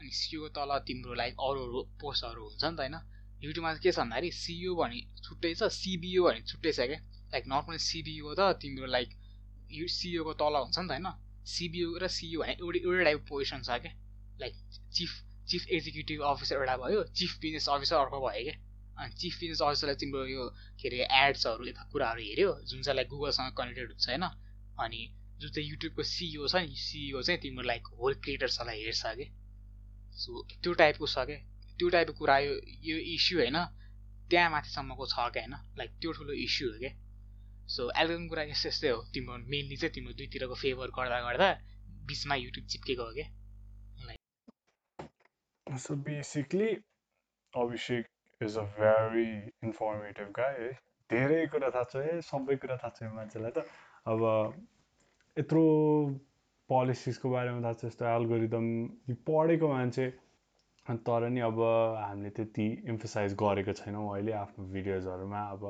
[0.00, 2.96] अनि सिओ तल तिम्रो लाइक अरू अरू पोस्टहरू हुन्छ नि त होइन।
[3.42, 7.00] युट्युबमा के छ भन्दाखेरि सिओ भने छुट्टै छ सिबिओ भने छुट्टै छ क्या।
[7.32, 9.08] लाइक नर्मली सिबिओ त तिम्रो लाइक
[9.72, 11.08] यु सिओको तल हुन्छ नि त होइन।
[11.54, 13.92] सिबिओ र सिओ भने एउटै एउटै टाइपको पोजिसन छ क्या।
[14.40, 14.54] Like
[14.96, 15.12] chief
[15.50, 18.56] chief executive officer एउटा भयो चिफ बिजनेस अफिसर अर्को भयो क्या।
[18.96, 20.48] अनि चिफ बिजनेस अफिसरलाई तिम्रो यो
[20.80, 24.24] के अरे एड्सहरू यता कुराहरू हेऱ्यो जुन चाहिँ लाइक गुगलसँग कनेक्टेड हुन्छ होइन।
[24.80, 25.00] अनि
[25.40, 29.26] जुन चाहिँ युट्युबको सिइओ छ नि सिइओ चाहिँ तिम्रो लाइक होल क्रिएटर्सहरूलाई हेर्छ कि
[30.16, 30.30] सो
[30.62, 31.38] त्यो टाइपको छ क्या
[31.78, 32.54] त्यो टाइपको कुरा यो
[32.88, 33.58] यो इस्यु होइन
[34.30, 35.54] त्यहाँ माथिसम्मको छ क्या होइन?
[35.78, 36.92] लाइक त्यो ठुलो इस्यु हो क्या
[37.68, 41.48] सो एल्बम कुरा यस्तो यस्तै हो। तिम्रो मेनली चाहिँ तिम्रो दुईतिरको फेभर गर्दा गर्दा
[42.08, 43.28] बिचमा युट्युब चिप्केको हो क्या
[45.66, 46.70] so basically
[47.52, 48.04] Abhishek
[48.40, 49.28] is a very
[49.64, 50.72] informative guy है।
[51.10, 53.58] धेरै कुरा थाहा छ है। सबै कुरा थाहा छ मान्छेलाई त।
[54.06, 54.20] अब
[55.36, 55.64] यत्रो
[56.68, 58.66] पोलिसिसको बारेमा थाहा छ यस्तो एल्गोरिदम
[59.28, 60.06] पढेको मान्छे।
[61.06, 61.60] तर नि अब
[61.96, 65.62] हामीले त्यति इम्फोसाइज गरेको छैनौँ अहिले आफ्नो भिडियोजहरूमा अब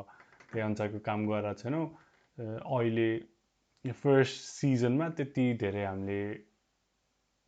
[0.51, 1.87] त्यही अनुसारको काम गरेर छैनौँ।
[2.39, 6.21] अहिले फर्स्ट सिजनमा त्यति धेरै हामीले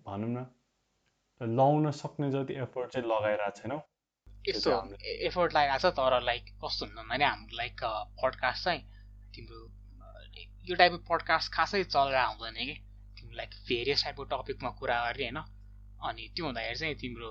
[0.06, 0.46] भनौँ न
[1.40, 3.80] लाउन सक्ने जति एफोर्ट चाहिँ लगाइरहेको छैनौँ।
[4.48, 4.70] यस्तो
[5.26, 7.80] एफोर्ट लगाइरहेको छ तर लाइक कस्तो हुन्छ भने हाम्रो लाइक
[8.22, 8.82] पडकास्ट चाहिँ
[9.34, 9.60] तिम्रो
[10.70, 12.76] यो टाइपको पडकास्ट खासै चलेर आउँदैन कि।
[13.36, 15.38] लाइक भेरियस टाइपको टपिकमा कुरा गर्ने होइन?
[16.08, 17.30] अनि त्यो हुँदाखेरि चाहिँ तिम्रो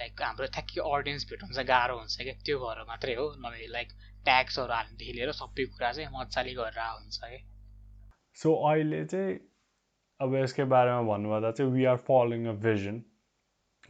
[0.00, 3.88] लाइक हाम्रो ठ्याक्कै अडियन्स चाहिँ गाह्रो हुन्छ क्या। त्यो भएर मात्रै हो। नभए लाइक
[4.26, 7.42] ट्याक्सहरू हाल्नेदेखि लिएर सबै कुरा चाहिँ मजाले गरेर हुन्छ क्या।
[8.38, 9.34] सो अहिले चाहिँ
[10.20, 12.96] अब यसकै बारेमा भन्नुपर्दा चाहिँ we are following a vision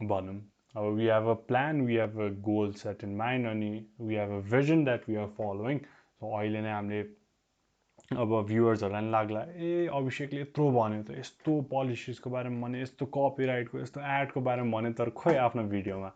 [0.07, 0.39] भनौँ।
[0.77, 3.69] अब we have a plan we have a goal set in mind अनि
[4.01, 5.79] we have a vision that we are following
[6.19, 7.01] so अहिले नै हामीले
[8.11, 13.79] अब भ्युवर्सहरूलाई पनि लाग्ला ए अभिषेकले यत्रो भन्यो त यस्तो पोलिसिसको बारेमा भने यस्तो कपिराइटको
[13.79, 16.11] यस्तो एडको बारेमा भन्यो तर खोइ आफ्नो भिडियोमा?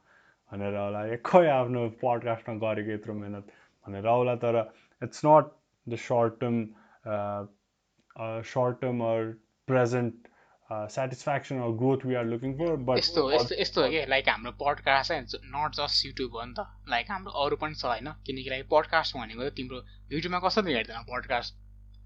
[0.51, 3.51] भनेर होला ए खोइ आफ्नो पडकास्टमा गरेको यत्रो मिहिनेत
[3.85, 4.59] भनेर होला तर
[5.01, 5.51] it's not
[5.87, 6.57] the short term
[8.47, 9.27] short term or
[9.67, 10.31] present
[10.95, 14.51] satisfaction or growth we are looking for but यस्तो यस्तो यस्तो हो कि लाइक हाम्रो
[14.61, 18.49] पडकास्ट चाहिँ नट जस्ट युट्युब हो नि त लाइक हाम्रो अरू पनि छ होइन किनकि
[18.49, 21.59] लाइक पडकास्ट भनेको तिम्रो युट्युबमा कसरी हेर्दैन पडकास्ट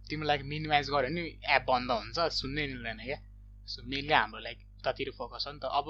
[0.09, 1.23] तिम्रो लाइक मिनिमाइज गऱ्यो भने
[1.55, 3.19] एप बन्द हुन्छ सुन्नै मिल्दैन क्या।
[3.67, 5.87] सो मेनली हाम्रो लाइक उतातिर फोकस हो नि त। अब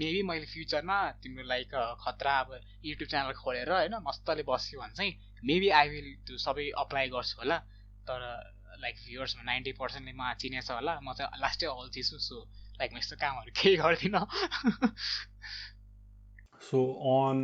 [0.00, 2.50] मेबी मैले फ्युचरमा तिम्रो लाइक खतरा अब
[2.84, 5.12] युट्युब च्यानल खोलेर होइन मस्तले बस्यो भने चाहिँ
[5.44, 7.58] मेबी आई विल त्यो सबै अप्लाई गर्छु होला।
[8.08, 8.20] तर
[8.84, 12.36] लाइक भ्युवर्समा नाइन्टी पर्सेन्टले म चिनेछ होला। म चाहिँ लास्टै अल्छी छु सो
[12.80, 14.24] लाइक म यस्तो कामहरू केही गर्दिनँ।
[16.68, 16.80] सो
[17.14, 17.36] अन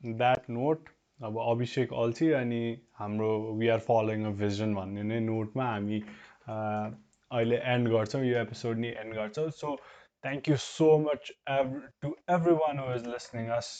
[0.00, 2.60] द्याट नोट अब अभिषेक अल्छी अनि
[2.98, 6.00] हाम्रो we are following a vision भन्ने नै नोटमा हामी
[6.48, 12.14] अहिले एन्ड गर्छौँ। यो एपिसोड नि एन्ड गर्छौँ। So thank you so much ev to
[12.64, 13.70] everyone who is listening us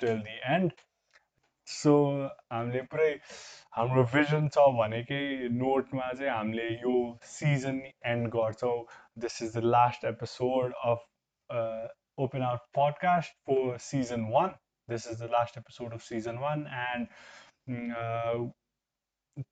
[0.00, 0.72] till the end
[1.66, 1.94] so
[2.52, 3.10] हामीले पुरै
[3.78, 5.22] हाम्रो भिजन छ भनेकै
[5.62, 6.98] नोटमा चाहिँ हामीले यो
[7.38, 7.80] सिजन
[8.14, 8.76] एन्ड गर्छौँ।
[9.26, 11.08] This is the last episode of
[12.22, 14.50] open our podcast for season one.
[14.88, 17.08] This is the last episode of season one, and
[17.68, 18.50] mm, uh,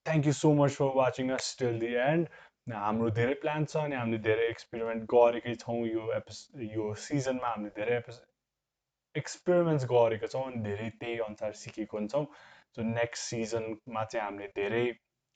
[0.05, 2.28] thank you so much for watching us till the end.
[2.68, 6.41] हाम्रो धेरै plan छ अनि हामीले धेरै experiment गरेकै छौँ यो Apis
[6.72, 8.18] यो सिजनमा हामीले धेरै एपिस
[9.14, 12.26] एक्सपेरिमेन्ट्स गरेको छौँ अनि धेरै त्यही अनुसार सिकेको हुन्छौँ
[12.76, 14.85] सो नेक्स्ट सिजनमा चाहिँ हामीले धेरै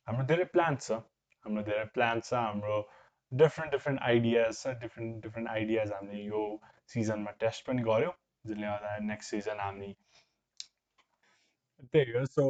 [0.07, 1.01] हाम्रो धेरै प्लान्स छ
[1.47, 2.79] हाम्रो धेरै प्लान्स छ हाम्रो
[3.33, 6.45] डिफ्रेन्ट डिफ्रेन्ट आइडियाज छ डिफ्रेन्ट डिफ्रेन्ट आइडियाज हामीले यो
[6.97, 8.15] सिजनमा टेस्ट पनि गऱ्यौँ
[8.46, 9.90] जसले गर्दा नेक्स्ट सिजन हामी
[11.96, 12.46] त्यही हो so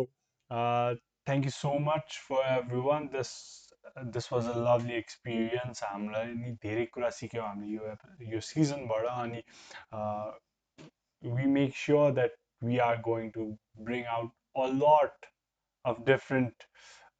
[0.52, 2.52] thank you so much for
[2.90, 3.34] everyone this
[4.18, 9.44] this was a lovely experience हामीलाई नि धेरै कुरा सिक्यौँ हामीले यो यो सिजनबाट अनि
[11.24, 13.50] we make sure that we are going to
[13.90, 15.30] bring out a lot
[15.86, 16.54] of different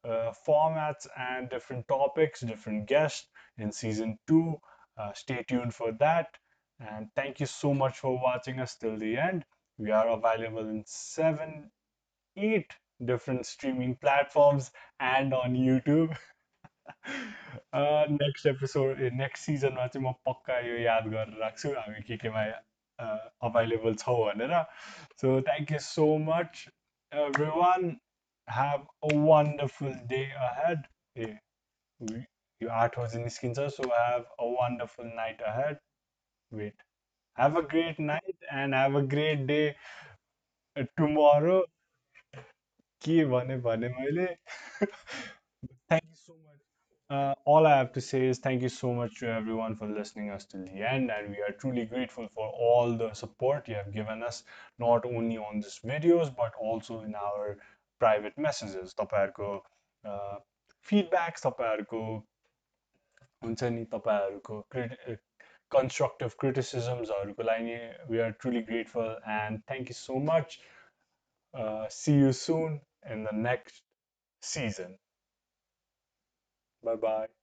[0.04, 3.26] uh, formats and different topics, different guests
[3.58, 4.56] in season two.
[4.98, 6.26] Uh, stay tuned for that.
[6.80, 9.44] And thank you so much for watching us till the end.
[9.78, 11.70] We are available in seven,
[12.36, 12.72] eight
[13.04, 16.16] different streaming platforms and on YouTube.
[17.74, 22.42] Next episode next सिजनमा चाहिँ म पक्का यो याद गरेर राख्छु हामी के केमा
[23.48, 24.54] अभाइलेबल छौँ भनेर
[25.22, 26.64] so thank you so much
[27.60, 27.86] everyone
[28.48, 31.30] have a wonderful day ahead ए
[32.60, 35.78] यो आठ बजी निस्किन्छ so have a wonderful night ahead
[36.54, 36.74] wait
[37.34, 39.74] have a great night and have a great day
[40.76, 41.62] uh, tomorrow
[43.04, 44.26] के भने भने मैले
[45.88, 46.60] thank you so much
[47.10, 50.30] uh, all I have to say is thank you so much to everyone for listening
[50.30, 53.92] us till the end and we are truly grateful for all the support you have
[53.94, 54.42] given us
[54.78, 57.56] not only on this videos but also in our
[57.98, 59.48] private messages तपाईँहरूको
[60.90, 62.04] feedbacks तपाईँहरूको
[63.44, 64.62] हुन्छ नि तपाईँहरूको
[65.71, 67.27] constructive criticisms or
[68.09, 70.59] we are truly grateful and thank you so much.
[71.53, 73.81] Uh, see you soon in the next
[74.41, 74.97] season.
[76.83, 77.34] Bye bye.